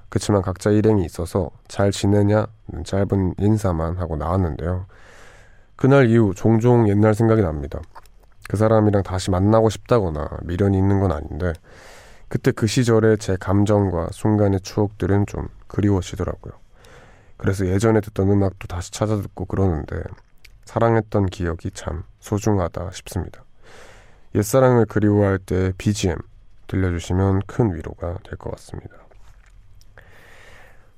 그치만 0.09 0.41
각자 0.41 0.69
일행이 0.69 1.05
있어서 1.05 1.51
잘 1.67 1.91
지내냐는 1.91 2.47
짧은 2.83 3.35
인사만 3.37 3.97
하고 3.97 4.17
나왔는데요. 4.17 4.85
그날 5.75 6.09
이후 6.09 6.33
종종 6.35 6.89
옛날 6.89 7.13
생각이 7.15 7.41
납니다. 7.41 7.79
그 8.49 8.57
사람이랑 8.57 9.03
다시 9.03 9.31
만나고 9.31 9.69
싶다거나 9.69 10.29
미련이 10.43 10.77
있는 10.77 10.99
건 10.99 11.11
아닌데 11.11 11.53
그때 12.27 12.51
그 12.51 12.67
시절의 12.67 13.19
제 13.19 13.37
감정과 13.39 14.09
순간의 14.11 14.61
추억들은 14.61 15.27
좀 15.27 15.47
그리워지더라고요. 15.67 16.53
그래서 17.39 17.65
예전에 17.65 18.01
듣던 18.01 18.29
음악도 18.29 18.67
다시 18.67 18.91
찾아 18.91 19.15
듣고 19.15 19.45
그러는데 19.45 19.95
사랑했던 20.65 21.27
기억이 21.27 21.71
참 21.71 22.03
소중하다 22.19 22.91
싶습니다. 22.91 23.43
옛사랑을 24.35 24.85
그리워할 24.85 25.39
때 25.39 25.71
BGM 25.77 26.17
들려주시면 26.67 27.41
큰 27.47 27.73
위로가 27.73 28.17
될 28.23 28.37
것 28.37 28.51
같습니다. 28.51 28.95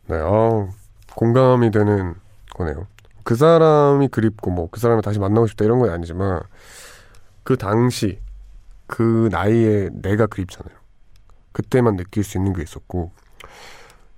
네, 0.08 0.18
아 0.20 0.68
공감이 1.16 1.72
되는 1.72 2.16
거네요. 2.56 2.88
그 3.24 3.36
사람이 3.36 4.08
그립고 4.10 4.52
뭐 4.52 4.68
그 4.72 4.80
사람을 4.80 5.04
다시 5.04 5.20
만나고 5.20 5.48
싶다 5.48 5.64
이런 5.64 5.80
건 5.80 5.92
아니지만 5.92 6.42
그 7.44 7.56
당시 7.58 8.20
그 8.88 9.30
나이에 9.32 9.90
내가 9.94 10.28
그립잖아요. 10.28 10.76
그때만 11.54 11.98
느낄 11.98 12.24
수 12.24 12.38
있는 12.38 12.54
게 12.54 12.64
있었고 12.64 13.12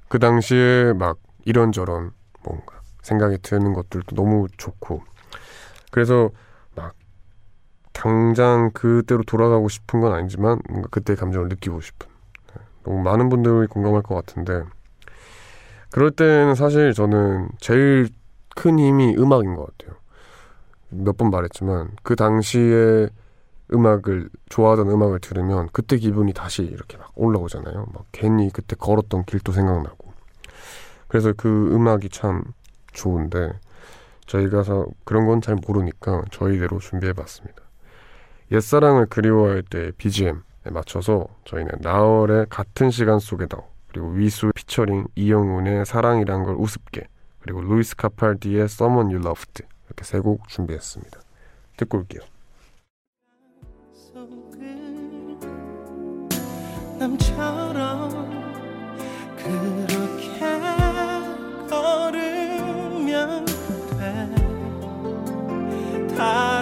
그 0.07 0.19
당시에 0.19 0.93
막 0.93 1.17
이런저런 1.45 2.11
뭔가 2.43 2.81
생각이 3.01 3.37
드는 3.41 3.73
것들도 3.73 4.15
너무 4.15 4.47
좋고 4.57 5.03
그래서 5.91 6.29
막 6.75 6.93
당장 7.93 8.71
그때로 8.73 9.23
돌아가고 9.23 9.69
싶은 9.69 10.01
건 10.01 10.13
아니지만 10.13 10.59
뭔가 10.69 10.87
그때 10.91 11.15
감정을 11.15 11.49
느끼고 11.49 11.81
싶은 11.81 12.07
네, 12.55 12.61
너무 12.83 13.01
많은 13.03 13.29
분들이 13.29 13.67
공감할 13.67 14.01
것 14.03 14.15
같은데 14.15 14.63
그럴 15.91 16.11
때는 16.11 16.55
사실 16.55 16.93
저는 16.93 17.49
제일 17.59 18.09
큰 18.55 18.79
힘이 18.79 19.15
음악인 19.17 19.55
것 19.55 19.65
같아요. 19.77 19.97
몇 20.89 21.17
번 21.17 21.29
말했지만 21.31 21.91
그 22.03 22.15
당시에 22.15 23.09
음악을 23.73 24.29
좋아하던 24.49 24.89
음악을 24.89 25.19
들으면 25.19 25.69
그때 25.73 25.97
기분이 25.97 26.33
다시 26.33 26.63
이렇게 26.63 26.97
막 26.97 27.11
올라오잖아요. 27.15 27.87
막 27.93 28.05
괜히 28.11 28.49
그때 28.51 28.75
걸었던 28.75 29.25
길도 29.25 29.51
생각나고. 29.51 30.02
그래서 31.13 31.31
그 31.37 31.69
음악이 31.71 32.09
참 32.09 32.43
좋은데 32.91 33.53
저희가 34.25 34.63
서 34.63 34.87
그런 35.03 35.27
건 35.27 35.41
잘 35.41 35.55
모르니까 35.55 36.23
저희대로 36.31 36.79
준비해봤습니다. 36.79 37.61
옛사랑을 38.51 39.05
그리워할 39.05 39.61
때 39.61 39.91
BGM에 39.99 40.39
맞춰서 40.71 41.27
저희는 41.45 41.69
나월의 41.81 42.47
같은 42.49 42.89
시간 42.89 43.19
속에 43.19 43.45
너 43.45 43.67
그리고 43.91 44.09
위수 44.09 44.49
피처링 44.55 45.05
이영훈의 45.13 45.85
사랑이란 45.85 46.45
걸 46.45 46.55
우습게 46.55 47.07
그리고 47.41 47.61
루이스 47.61 47.95
카팔디의 47.95 48.63
Someone 48.63 49.13
You 49.13 49.23
Loved 49.23 49.65
이렇게 49.85 50.03
세 50.03 50.19
곡 50.19 50.47
준비했습니다. 50.47 51.19
듣고 51.77 51.99
올게요. 51.99 52.21
남처럼 56.97 58.09
그렇게 59.37 60.22
걸으면 61.83 63.45
돼. 63.99 64.29
달 66.15 66.52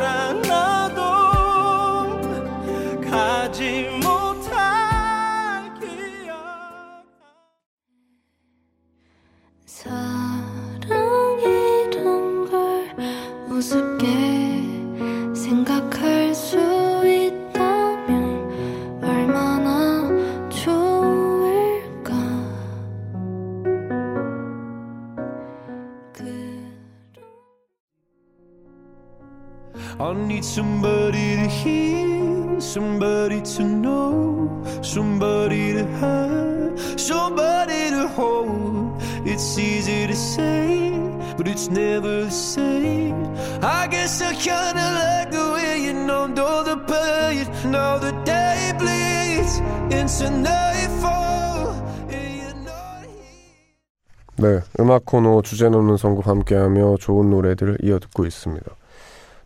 코너 55.11 55.41
주제 55.41 55.67
넘는 55.67 55.97
선곡 55.97 56.25
함께하며 56.25 56.95
좋은 56.95 57.29
노래들을 57.31 57.79
이어 57.83 57.99
듣고 57.99 58.25
있습니다. 58.25 58.65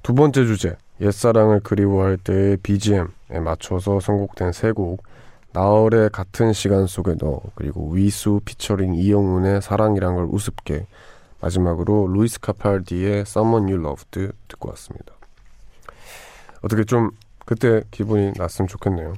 두 0.03 0.13
번째 0.13 0.45
주제, 0.45 0.77
옛사랑을 1.01 1.61
그리워할 1.61 2.17
때의 2.17 2.57
BGM에 2.57 3.39
맞춰서 3.43 3.99
선곡된 3.99 4.51
세 4.51 4.71
곡, 4.71 5.01
나얼의 5.53 6.11
같은 6.11 6.53
시간 6.53 6.85
속에 6.85 7.15
너, 7.19 7.41
그리고 7.55 7.89
위수 7.89 8.41
피처링 8.45 8.93
이영훈의 8.93 9.63
사랑이란 9.63 10.13
걸 10.13 10.25
우습게, 10.25 10.85
마지막으로 11.41 12.09
루이스 12.09 12.41
카팔디의 12.41 13.21
Someone 13.21 13.73
You 13.73 13.83
Loved 13.83 14.33
듣고 14.47 14.69
왔습니다. 14.69 15.13
어떻게 16.61 16.83
좀 16.83 17.09
그때 17.43 17.81
기분이 17.89 18.33
났으면 18.37 18.67
좋겠네요. 18.67 19.15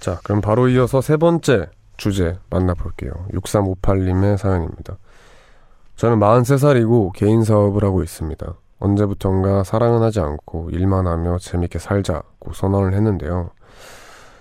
자, 0.00 0.18
그럼 0.24 0.40
바로 0.40 0.68
이어서 0.68 1.00
세 1.00 1.16
번째 1.16 1.70
주제 1.96 2.36
만나볼게요. 2.50 3.12
6358님의 3.32 4.38
사연입니다. 4.38 4.98
저는 5.96 6.18
43살이고 6.18 7.12
개인 7.12 7.44
사업을 7.44 7.84
하고 7.84 8.02
있습니다. 8.02 8.54
언제부턴가 8.80 9.62
사랑은 9.64 10.02
하지 10.02 10.20
않고 10.20 10.70
일만 10.70 11.06
하며 11.06 11.38
재밌게 11.38 11.78
살자고 11.78 12.52
선언을 12.52 12.94
했는데요. 12.94 13.50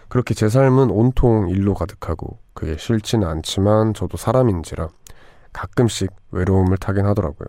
그렇게 0.09 0.33
제 0.33 0.49
삶은 0.49 0.89
온통 0.89 1.49
일로 1.49 1.73
가득하고 1.73 2.37
그게 2.53 2.75
싫지는 2.77 3.27
않지만 3.27 3.93
저도 3.93 4.17
사람인지라 4.17 4.89
가끔씩 5.53 6.11
외로움을 6.31 6.77
타긴 6.77 7.05
하더라고요. 7.05 7.47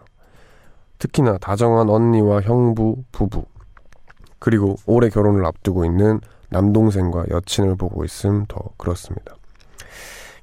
특히나 0.98 1.38
다정한 1.38 1.88
언니와 1.88 2.42
형부, 2.42 3.04
부부 3.10 3.44
그리고 4.38 4.76
올해 4.86 5.08
결혼을 5.08 5.44
앞두고 5.46 5.84
있는 5.84 6.20
남동생과 6.50 7.24
여친을 7.30 7.76
보고 7.76 8.04
있음 8.04 8.44
더 8.46 8.60
그렇습니다. 8.76 9.34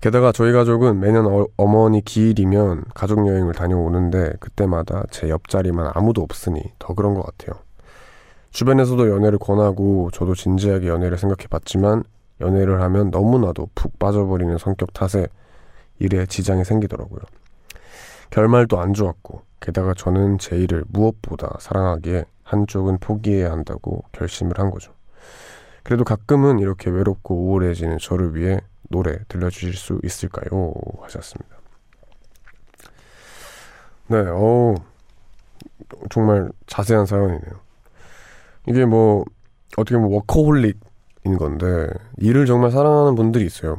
게다가 0.01 0.31
저희 0.31 0.51
가족은 0.51 0.99
매년 0.99 1.27
어, 1.27 1.45
어머니 1.57 2.03
기일이면 2.03 2.85
가족 2.95 3.27
여행을 3.27 3.53
다녀오는데 3.53 4.33
그때마다 4.39 5.03
제 5.11 5.29
옆자리만 5.29 5.91
아무도 5.93 6.23
없으니 6.23 6.63
더 6.79 6.95
그런 6.95 7.13
것 7.13 7.23
같아요. 7.23 7.61
주변에서도 8.49 9.09
연애를 9.09 9.37
권하고 9.37 10.09
저도 10.11 10.33
진지하게 10.33 10.87
연애를 10.87 11.19
생각해 11.19 11.47
봤지만 11.47 12.03
연애를 12.41 12.81
하면 12.81 13.11
너무나도 13.11 13.69
푹 13.75 13.99
빠져버리는 13.99 14.57
성격 14.57 14.91
탓에 14.91 15.27
일에 15.99 16.25
지장이 16.25 16.65
생기더라고요. 16.65 17.21
결말도 18.31 18.79
안 18.79 18.93
좋았고 18.95 19.43
게다가 19.59 19.93
저는 19.93 20.39
제 20.39 20.57
일을 20.57 20.83
무엇보다 20.87 21.57
사랑하기에 21.59 22.25
한쪽은 22.43 22.97
포기해야 22.97 23.51
한다고 23.51 24.03
결심을 24.13 24.53
한 24.57 24.71
거죠. 24.71 24.93
그래도 25.83 26.03
가끔은 26.03 26.57
이렇게 26.57 26.89
외롭고 26.89 27.35
우울해지는 27.35 27.99
저를 27.99 28.35
위해 28.35 28.61
노래 28.91 29.17
들려주실 29.27 29.73
수 29.73 29.99
있을까요? 30.03 30.73
하셨습니다. 31.01 31.55
네, 34.07 34.17
어 34.27 34.75
정말 36.09 36.51
자세한 36.67 37.05
사연이네요. 37.05 37.59
이게 38.67 38.85
뭐 38.85 39.23
어떻게 39.77 39.95
보면 39.95 40.11
워커홀릭인 40.11 41.37
건데 41.39 41.87
일을 42.17 42.45
정말 42.45 42.71
사랑하는 42.71 43.15
분들이 43.15 43.45
있어요. 43.45 43.77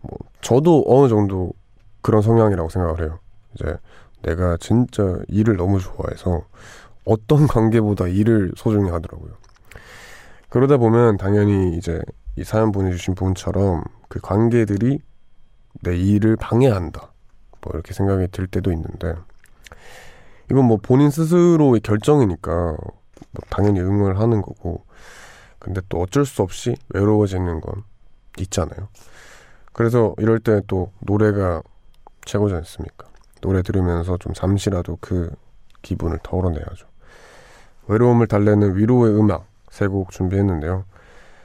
뭐 0.00 0.18
저도 0.40 0.84
어느 0.88 1.08
정도 1.08 1.52
그런 2.00 2.22
성향이라고 2.22 2.68
생각을 2.68 3.00
해요. 3.02 3.18
이제 3.54 3.76
내가 4.22 4.56
진짜 4.58 5.02
일을 5.28 5.56
너무 5.56 5.78
좋아해서 5.80 6.42
어떤 7.04 7.46
관계보다 7.46 8.08
일을 8.08 8.52
소중히 8.56 8.90
하더라고요. 8.90 9.32
그러다 10.48 10.76
보면 10.76 11.16
당연히 11.16 11.76
이제 11.76 12.00
이 12.36 12.44
사연 12.44 12.72
보내주신 12.72 13.14
분처럼 13.14 13.84
그 14.12 14.20
관계들이 14.20 15.00
내 15.80 15.96
일을 15.96 16.36
방해한다. 16.36 17.00
뭐 17.62 17.72
이렇게 17.72 17.94
생각이 17.94 18.28
들 18.30 18.46
때도 18.46 18.70
있는데 18.72 19.14
이건 20.50 20.66
뭐 20.66 20.76
본인 20.76 21.08
스스로의 21.08 21.80
결정이니까 21.80 22.52
뭐 22.52 23.42
당연히 23.48 23.80
응원을 23.80 24.20
하는 24.20 24.42
거고 24.42 24.84
근데 25.58 25.80
또 25.88 26.02
어쩔 26.02 26.26
수 26.26 26.42
없이 26.42 26.76
외로워지는 26.90 27.62
건 27.62 27.84
있잖아요. 28.38 28.88
그래서 29.72 30.14
이럴 30.18 30.40
때 30.40 30.60
또 30.66 30.92
노래가 30.98 31.62
최고지 32.26 32.54
않습니까? 32.54 33.08
노래 33.40 33.62
들으면서 33.62 34.18
좀 34.18 34.34
잠시라도 34.34 34.98
그 35.00 35.34
기분을 35.80 36.18
덜어내야죠. 36.22 36.86
외로움을 37.86 38.26
달래는 38.26 38.76
위로의 38.76 39.18
음악 39.18 39.46
세 39.70 39.86
곡 39.86 40.10
준비했는데요. 40.10 40.84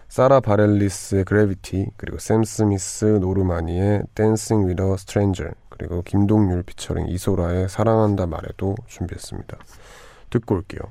사라 0.07 0.39
바렐리스의 0.39 1.25
Gravity 1.25 1.91
그리고 1.97 2.17
샘 2.17 2.43
스미스 2.43 3.05
노르마니의 3.05 4.03
Dancing 4.15 4.67
With 4.67 4.97
A 4.97 5.02
Stranger 5.02 5.45
그리고 5.69 6.01
김동률 6.01 6.63
피처링 6.63 7.07
이소라의 7.09 7.69
사랑한다 7.69 8.25
말해도 8.25 8.75
준비했습니다. 8.87 9.57
듣고 10.29 10.55
올게요. 10.55 10.81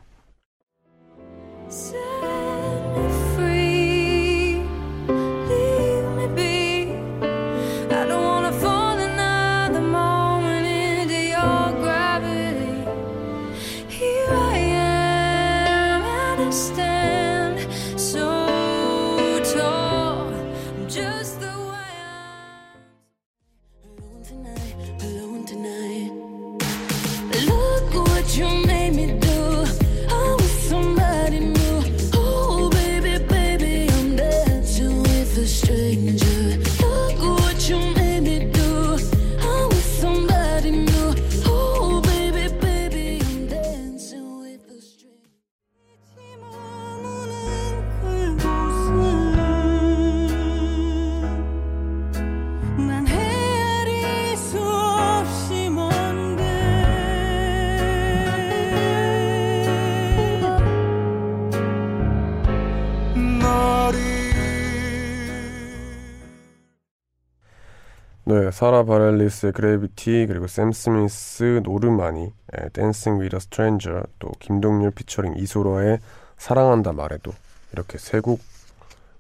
사라 68.57 68.85
바렐리스의 68.85 69.53
Gravity 69.53 70.25
그리고 70.31 70.47
샘 70.47 70.73
스미스 70.73 71.61
노르마니 71.63 72.33
Dancing 72.73 73.21
With 73.21 73.39
A 73.39 73.46
Stranger 73.46 74.05
또 74.19 74.31
김동률 74.39 74.93
피처링 74.93 75.35
이소라의 75.37 75.99
사랑한다 76.39 76.95
말해도 76.95 77.35
이렇게 77.75 77.99
세 77.99 78.23
곡 78.23 78.41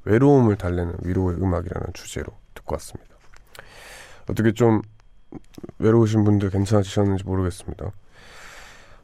외로움을 0.06 0.56
달래는 0.56 0.94
위로의 1.02 1.36
음악이라는 1.36 1.88
주제로 1.92 2.32
듣고 2.54 2.76
왔습니다. 2.76 3.14
어떻게 4.30 4.52
좀 4.52 4.80
외로우신 5.80 6.24
분들 6.24 6.48
괜찮으셨는지 6.48 7.24
모르겠습니다. 7.24 7.90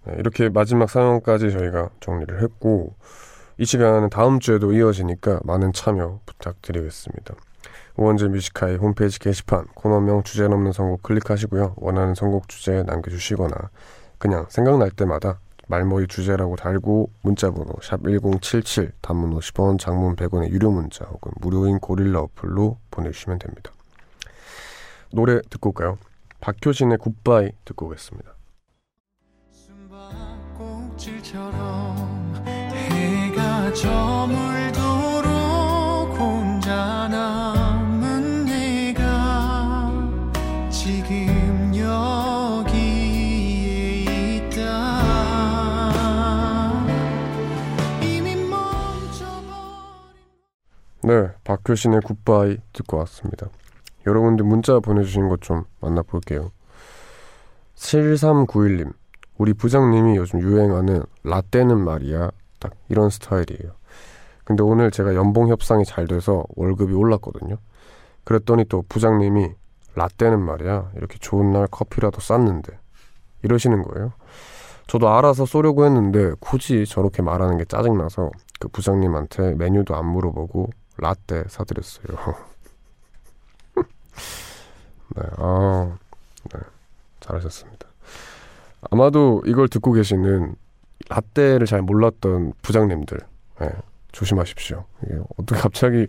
네, 0.06 0.14
이렇게 0.18 0.48
마지막 0.48 0.88
사연까지 0.88 1.50
저희가 1.52 1.90
정리를 2.00 2.42
했고 2.42 2.94
이 3.58 3.66
시간은 3.66 4.08
다음 4.08 4.40
주에도 4.40 4.72
이어지니까 4.72 5.40
많은 5.44 5.74
참여 5.74 6.20
부탁드리겠습니다. 6.24 7.34
우원재의 7.96 8.28
Music 8.28 8.55
High 8.55 8.76
홈페이지 8.76 9.18
게시판 9.18 9.66
코너명 9.74 10.22
주제 10.22 10.48
넘는 10.48 10.72
선곡 10.72 11.02
클릭하시고요. 11.02 11.74
원하는 11.76 12.14
선곡 12.14 12.48
주제 12.48 12.82
남겨주시거나 12.82 13.54
그냥 14.18 14.46
생각날 14.48 14.90
때마다 14.90 15.40
말머리 15.68 16.06
주제라고 16.06 16.56
달고 16.56 17.10
문자번호 17.22 17.74
샵 17.82 18.02
1077 18.02 18.92
단문 19.00 19.38
50원 19.38 19.78
장문 19.78 20.16
100원의 20.16 20.50
유료 20.50 20.70
문자 20.70 21.04
혹은 21.04 21.32
무료인 21.40 21.78
고릴라 21.78 22.20
어플로 22.20 22.78
보내주시면 22.90 23.38
됩니다. 23.38 23.72
노래 25.12 25.40
듣고 25.50 25.70
올까요? 25.70 25.98
박효신의 26.40 26.98
Goodbye 26.98 27.52
듣고 27.64 27.86
오겠습니다. 27.86 28.34
꼭지처럼 30.56 32.34
해가 32.44 33.72
저물 33.72 34.71
네, 51.04 51.28
박효신의 51.44 52.00
굿바이 52.02 52.58
듣고 52.72 52.98
왔습니다. 52.98 53.48
여러분들 54.06 54.44
문자 54.44 54.78
보내주신 54.78 55.28
것 55.28 55.40
좀 55.40 55.64
만나볼게요. 55.80 56.50
7391님, 57.74 58.92
우리 59.36 59.52
부장님이 59.52 60.16
요즘 60.16 60.40
유행하는 60.40 61.02
라떼는 61.24 61.80
말이야. 61.80 62.30
딱 62.60 62.72
이런 62.88 63.10
스타일이에요. 63.10 63.72
근데 64.44 64.62
오늘 64.62 64.90
제가 64.92 65.14
연봉 65.14 65.48
협상이 65.48 65.84
잘 65.84 66.06
돼서 66.06 66.44
월급이 66.54 66.92
올랐거든요. 66.94 67.56
그랬더니 68.24 68.64
또 68.66 68.84
부장님이 68.88 69.50
라떼는 69.96 70.40
말이야. 70.40 70.92
이렇게 70.96 71.18
좋은 71.18 71.50
날 71.50 71.66
커피라도 71.68 72.20
쌌는데. 72.20 72.78
이러시는 73.42 73.82
거예요. 73.82 74.12
저도 74.86 75.08
알아서 75.08 75.46
쏘려고 75.46 75.84
했는데 75.84 76.32
굳이 76.38 76.86
저렇게 76.86 77.22
말하는 77.22 77.58
게 77.58 77.64
짜증나서 77.64 78.30
그 78.60 78.68
부장님한테 78.68 79.54
메뉴도 79.54 79.96
안 79.96 80.06
물어보고 80.06 80.70
라떼 81.02 81.44
사드렸어요. 81.48 82.16
네, 85.16 85.22
아, 85.36 85.96
네, 86.54 86.60
잘하셨습니다. 87.20 87.86
아마도 88.90 89.42
이걸 89.46 89.68
듣고 89.68 89.92
계시는 89.92 90.54
라떼를 91.08 91.66
잘 91.66 91.82
몰랐던 91.82 92.52
부장님들, 92.62 93.18
네, 93.60 93.70
조심하십시오. 94.12 94.84
이게 95.04 95.18
어떻게 95.36 95.60
갑자기 95.60 96.06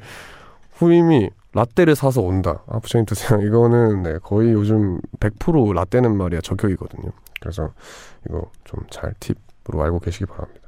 후임이 0.74 1.30
라떼를 1.54 1.96
사서 1.96 2.22
온다. 2.22 2.64
아, 2.68 2.80
부장님 2.80 3.06
드세요. 3.06 3.40
이거는 3.46 4.04
네, 4.04 4.18
거의 4.24 4.54
요즘 4.54 5.00
100% 5.20 5.74
라떼는 5.74 6.16
말이야 6.16 6.42
저격이거든요. 6.42 7.12
그래서 7.42 7.72
이거 8.28 8.50
좀 8.64 8.84
잘 8.90 9.14
팁으로 9.20 9.84
알고 9.84 10.00
계시기 10.00 10.26
바랍니다. 10.26 10.68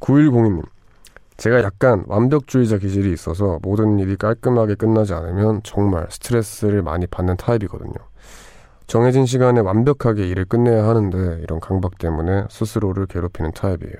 9102님. 0.00 0.64
제가 1.36 1.62
약간 1.62 2.04
완벽주의자 2.06 2.78
기질이 2.78 3.12
있어서 3.12 3.58
모든 3.62 3.98
일이 3.98 4.16
깔끔하게 4.16 4.74
끝나지 4.76 5.14
않으면 5.14 5.60
정말 5.64 6.06
스트레스를 6.10 6.82
많이 6.82 7.06
받는 7.06 7.36
타입이거든요. 7.36 7.94
정해진 8.86 9.26
시간에 9.26 9.60
완벽하게 9.60 10.28
일을 10.28 10.44
끝내야 10.44 10.86
하는데 10.86 11.40
이런 11.42 11.60
강박 11.60 11.98
때문에 11.98 12.44
스스로를 12.50 13.06
괴롭히는 13.06 13.52
타입이에요. 13.52 13.94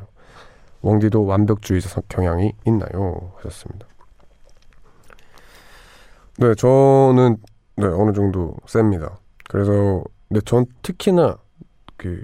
웡디도 0.83 1.25
완벽주의자 1.25 1.89
성- 1.89 2.03
경향이 2.09 2.53
있나요? 2.67 3.33
하셨습니다. 3.37 3.87
네, 6.39 6.55
저는 6.55 7.37
네, 7.77 7.87
어느 7.87 8.13
정도 8.13 8.55
셉니다. 8.67 9.19
그래서 9.49 10.03
근데 10.29 10.41
전 10.45 10.67
특히나 10.83 11.37
그 11.97 12.23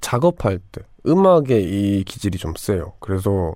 작업할 0.00 0.58
때 0.70 0.82
음악의 1.06 1.64
이 1.64 2.04
기질이 2.04 2.38
좀 2.38 2.52
세요. 2.56 2.92
그래서 3.00 3.54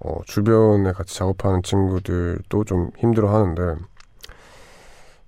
어, 0.00 0.20
주변에 0.24 0.92
같이 0.92 1.16
작업하는 1.16 1.62
친구들도 1.62 2.64
좀 2.64 2.90
힘들어 2.98 3.34
하는데 3.34 3.76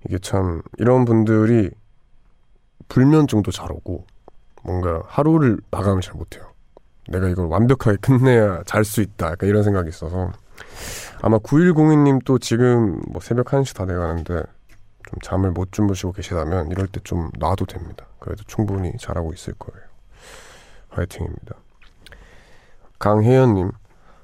이게 0.05 0.17
참 0.19 0.61
이런 0.77 1.05
분들이 1.05 1.69
불면증도 2.89 3.51
잘 3.51 3.71
오고 3.71 4.05
뭔가 4.63 5.03
하루를 5.07 5.59
마감을 5.71 6.01
잘 6.01 6.15
못해요. 6.15 6.51
내가 7.09 7.27
이걸 7.29 7.47
완벽하게 7.47 7.97
끝내야 7.97 8.63
잘 8.65 8.83
수 8.83 9.01
있다. 9.01 9.31
약간 9.31 9.49
이런 9.49 9.63
생각이 9.63 9.89
있어서 9.89 10.31
아마 11.21 11.37
9102님 11.37 12.23
또 12.25 12.39
지금 12.39 12.99
뭐 13.09 13.21
새벽 13.21 13.47
1시 13.47 13.75
다 13.75 13.85
돼가는데 13.85 14.33
좀 15.09 15.19
잠을 15.21 15.51
못 15.51 15.71
주무시고 15.71 16.13
계시다면 16.13 16.71
이럴 16.71 16.87
때 16.87 16.99
좀 17.03 17.29
놔도 17.37 17.65
됩니다. 17.65 18.05
그래도 18.19 18.43
충분히 18.47 18.93
잘하고 18.97 19.33
있을 19.33 19.53
거예요. 19.59 19.85
화이팅입니다. 20.89 21.55
강혜연님 22.99 23.71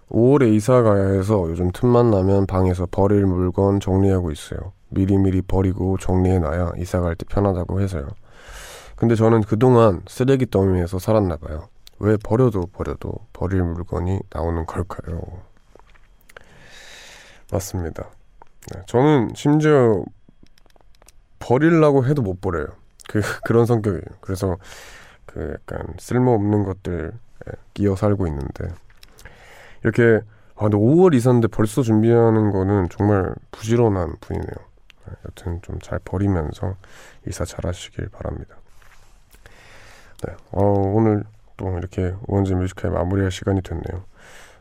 5월에 0.09 0.53
이사 0.53 0.81
가야 0.81 1.09
해서 1.09 1.45
요즘 1.49 1.71
틈만 1.71 2.09
나면 2.09 2.47
방에서 2.47 2.87
버릴 2.89 3.25
물건 3.25 3.79
정리하고 3.79 4.31
있어요. 4.31 4.73
미리미리 4.89 5.43
버리고 5.43 5.97
정리해놔야 5.97 6.73
이사 6.77 6.99
갈 6.99 7.15
때 7.15 7.25
편하다고 7.29 7.81
해서요. 7.81 8.07
근데 8.95 9.15
저는 9.15 9.41
그동안 9.41 10.01
쓰레기 10.07 10.45
더미에서 10.49 10.99
살았나 10.99 11.37
봐요. 11.37 11.69
왜 11.99 12.17
버려도 12.17 12.67
버려도 12.73 13.13
버릴 13.33 13.63
물건이 13.63 14.19
나오는 14.33 14.65
걸까요? 14.65 15.21
맞습니다. 17.51 18.09
네, 18.73 18.81
저는 18.87 19.29
심지어 19.35 20.03
버리려고 21.39 22.05
해도 22.05 22.21
못 22.21 22.41
버려요. 22.41 22.67
그 23.07 23.21
그런 23.45 23.65
성격이에요. 23.65 24.01
그래서 24.21 24.57
그 25.25 25.53
약간 25.53 25.93
쓸모없는 25.99 26.63
것들 26.63 27.11
끼어 27.73 27.95
살고 27.95 28.27
있는데 28.27 28.69
이렇게 29.83 30.21
아 30.55 30.63
근데 30.63 30.77
5월 30.77 31.13
이사인데 31.15 31.47
벌써 31.47 31.81
준비하는 31.81 32.51
거는 32.51 32.89
정말 32.89 33.33
부지런한 33.51 34.15
분이네요. 34.19 34.55
네, 35.07 35.13
여튼 35.25 35.61
좀 35.61 35.79
잘 35.81 35.99
버리면서 36.03 36.75
이사 37.27 37.45
잘 37.45 37.65
하시길 37.65 38.09
바랍니다. 38.09 38.55
네, 40.27 40.33
어, 40.51 40.63
오늘 40.63 41.23
또 41.57 41.77
이렇게 41.77 42.13
우원재의 42.27 42.55
Music 42.55 42.75
High 42.75 42.91
마무리할 42.91 43.31
시간이 43.31 43.61
됐네요. 43.61 44.03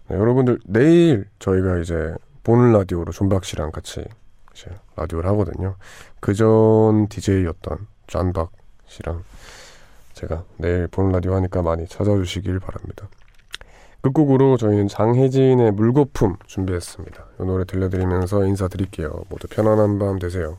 네, 0.08 0.16
여러분들 0.16 0.60
내일 0.66 1.28
저희가 1.38 1.78
이제 1.78 2.14
보는 2.44 2.72
라디오로 2.72 3.12
존박 3.12 3.44
씨랑 3.44 3.72
같이 3.72 4.04
이제 4.54 4.70
라디오를 4.96 5.28
하거든요. 5.30 5.76
그전 6.20 7.08
DJ였던 7.08 7.86
존박 8.06 8.50
씨랑 8.86 9.22
제가 10.14 10.44
내일 10.56 10.86
보는 10.88 11.12
라디오 11.12 11.34
하니까 11.34 11.62
많이 11.62 11.86
찾아주시길 11.86 12.58
바랍니다. 12.60 13.08
끝곡으로 14.02 14.56
저희는 14.56 14.88
장혜진의 14.88 15.72
물거품 15.72 16.36
준비했습니다. 16.46 17.24
이 17.40 17.42
노래 17.44 17.64
들려드리면서 17.64 18.44
인사드릴게요. 18.46 19.24
모두 19.28 19.48
편안한 19.48 19.98
밤 19.98 20.18
되세요. 20.18 20.58